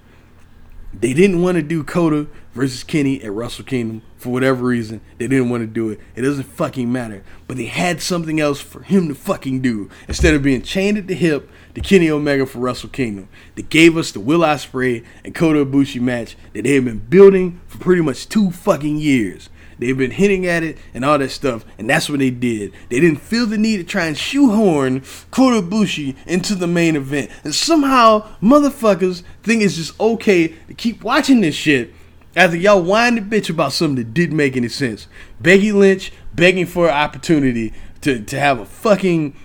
[0.93, 5.01] They didn't want to do Kota versus Kenny at Wrestle Kingdom for whatever reason.
[5.17, 5.99] They didn't want to do it.
[6.15, 7.23] It doesn't fucking matter.
[7.47, 11.07] But they had something else for him to fucking do instead of being chained at
[11.07, 13.29] the hip to Kenny Omega for Wrestle Kingdom.
[13.55, 17.61] They gave us the Will Ospreay and Kota Ibushi match that they had been building
[17.67, 19.49] for pretty much two fucking years.
[19.79, 22.73] They've been hinting at it and all that stuff, and that's what they did.
[22.89, 27.31] They didn't feel the need to try and shoehorn Kota Ibushi into the main event.
[27.45, 31.93] And somehow, motherfuckers think it's just okay to keep watching this shit
[32.40, 35.07] after y'all whine the bitch about something that didn't make any sense.
[35.41, 39.36] Becky Lynch begging for an opportunity to, to have a fucking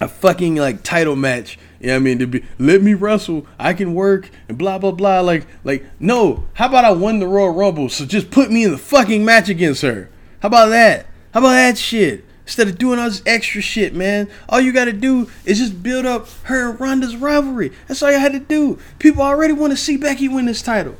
[0.00, 1.58] a fucking like title match.
[1.78, 2.18] You know what I mean?
[2.20, 5.20] To be let me wrestle, I can work and blah blah blah.
[5.20, 7.90] Like like no, how about I won the Royal Rumble?
[7.90, 10.08] So just put me in the fucking match against her.
[10.40, 11.04] How about that?
[11.34, 12.24] How about that shit?
[12.46, 14.30] Instead of doing all this extra shit, man.
[14.48, 17.72] All you gotta do is just build up her and Ronda's rivalry.
[17.88, 18.78] That's all you had to do.
[18.98, 20.96] People already want to see Becky win this title.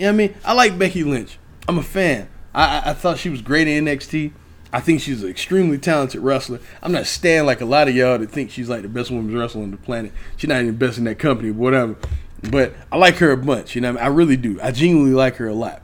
[0.00, 0.34] You know what I mean?
[0.46, 1.36] I like Becky Lynch.
[1.68, 2.26] I'm a fan.
[2.54, 4.32] I, I, thought she was great in NXT.
[4.72, 6.58] I think she's an extremely talented wrestler.
[6.82, 9.34] I'm not staying like a lot of y'all that think she's like the best women's
[9.34, 10.12] wrestler on the planet.
[10.38, 11.96] She's not even best in that company, whatever.
[12.50, 13.90] But I like her a bunch, you know.
[13.90, 14.02] I, mean?
[14.02, 14.58] I really do.
[14.62, 15.82] I genuinely like her a lot.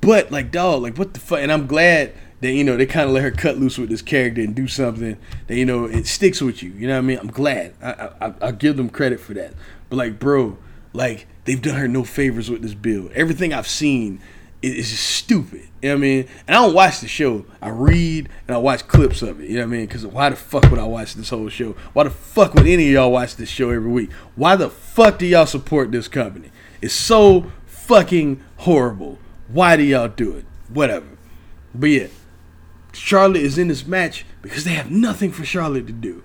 [0.00, 1.38] But like, dog, like what the fuck?
[1.38, 4.02] And I'm glad that you know they kind of let her cut loose with this
[4.02, 5.16] character and do something
[5.46, 6.72] that you know it sticks with you.
[6.72, 7.18] You know what I mean?
[7.20, 7.74] I'm glad.
[7.80, 9.54] I I, I give them credit for that.
[9.90, 10.58] But like, bro,
[10.92, 13.10] like they've done her no favors with this bill.
[13.14, 14.20] Everything I've seen
[14.62, 15.68] is just stupid.
[15.82, 16.28] You know what I mean?
[16.46, 17.44] And I don't watch the show.
[17.60, 19.48] I read and I watch clips of it.
[19.48, 19.86] You know what I mean?
[19.86, 21.72] Because why the fuck would I watch this whole show?
[21.92, 24.12] Why the fuck would any of y'all watch this show every week?
[24.36, 26.50] Why the fuck do y'all support this company?
[26.80, 29.18] It's so fucking horrible.
[29.48, 30.44] Why do y'all do it?
[30.68, 31.06] Whatever.
[31.74, 32.06] But yeah,
[32.92, 36.22] Charlotte is in this match because they have nothing for Charlotte to do.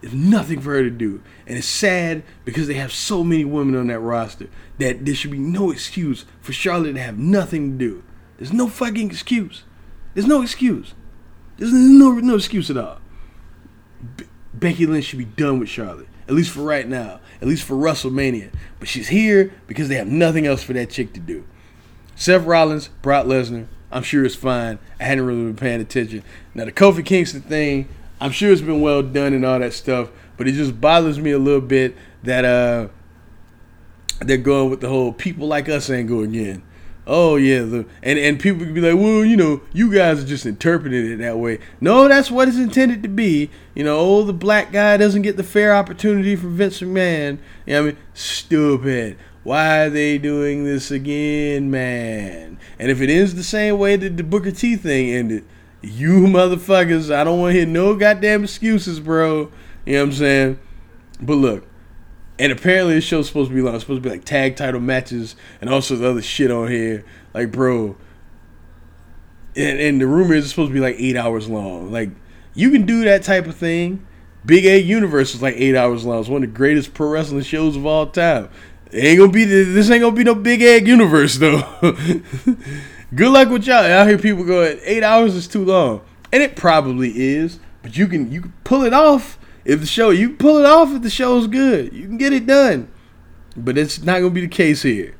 [0.00, 1.22] There's nothing for her to do.
[1.46, 4.48] And it's sad because they have so many women on that roster
[4.78, 8.02] that there should be no excuse for Charlotte to have nothing to do.
[8.38, 9.64] There's no fucking excuse.
[10.14, 10.94] There's no excuse.
[11.58, 13.00] There's no no excuse at all.
[14.16, 14.24] Be-
[14.54, 17.74] Becky Lynch should be done with Charlotte, at least for right now, at least for
[17.74, 18.52] WrestleMania.
[18.78, 21.46] But she's here because they have nothing else for that chick to do.
[22.16, 24.78] Seth Rollins, Brock Lesnar, I'm sure it's fine.
[24.98, 26.22] I hadn't really been paying attention.
[26.54, 27.88] Now the Kofi Kingston thing,
[28.20, 31.30] I'm sure it's been well done and all that stuff, but it just bothers me
[31.30, 32.88] a little bit that uh
[34.20, 36.62] they're going with the whole people like us ain't again.
[37.06, 40.26] Oh yeah, the, and and people could be like, well, you know, you guys are
[40.26, 41.58] just interpreting it that way.
[41.80, 43.50] No, that's what it's intended to be.
[43.74, 47.38] You know, oh, the black guy doesn't get the fair opportunity for Vince McMahon.
[47.66, 49.16] You know I mean, stupid.
[49.42, 52.58] Why are they doing this again, man?
[52.78, 55.44] And if it ends the same way that the Booker T thing ended,
[55.82, 59.50] you motherfuckers, I don't want to hear no goddamn excuses, bro.
[59.86, 60.58] You know what I'm saying?
[61.20, 61.66] But look,
[62.38, 64.80] and apparently this show's supposed to be like it's supposed to be like tag title
[64.80, 67.04] matches and also the other shit on here.
[67.34, 67.96] Like, bro,
[69.56, 71.90] and, and the rumor is it's supposed to be like eight hours long.
[71.92, 72.10] Like
[72.54, 74.06] you can do that type of thing.
[74.44, 76.20] Big Egg Universe is like eight hours long.
[76.20, 78.48] It's one of the greatest pro wrestling shows of all time.
[78.90, 81.62] It ain't gonna be this ain't gonna be no Big Egg Universe though.
[83.12, 83.78] Good luck with y'all.
[83.78, 87.58] I hear people going eight hours is too long, and it probably is.
[87.82, 90.94] But you can you can pull it off if the show you pull it off
[90.94, 91.92] if the show's good.
[91.92, 92.88] You can get it done.
[93.56, 95.16] But it's not gonna be the case here.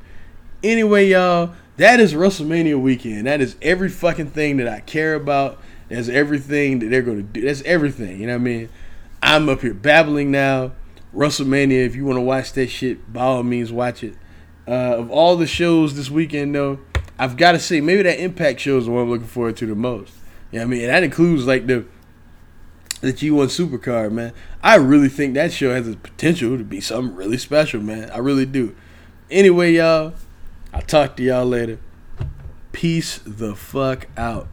[0.62, 3.26] Anyway, y'all, that is WrestleMania weekend.
[3.26, 5.60] That is every fucking thing that I care about.
[5.88, 7.40] That's everything that they're gonna do.
[7.40, 8.20] That's everything.
[8.20, 8.68] You know what I mean?
[9.20, 10.72] I'm up here babbling now.
[11.12, 11.86] WrestleMania.
[11.86, 14.14] If you want to watch that shit, by all means, watch it.
[14.68, 16.78] Uh, of all the shows this weekend, though,
[17.20, 19.66] I've got to say maybe that Impact show is the one I'm looking forward to
[19.66, 20.14] the most.
[20.14, 21.84] Yeah, you know what I mean, and that includes like the
[23.02, 24.32] the G1 Supercard, man.
[24.62, 28.10] I really think that show has the potential to be something really special, man.
[28.10, 28.74] I really do.
[29.30, 30.14] Anyway, y'all,
[30.72, 31.78] I'll talk to y'all later.
[32.72, 34.48] Peace the fuck out.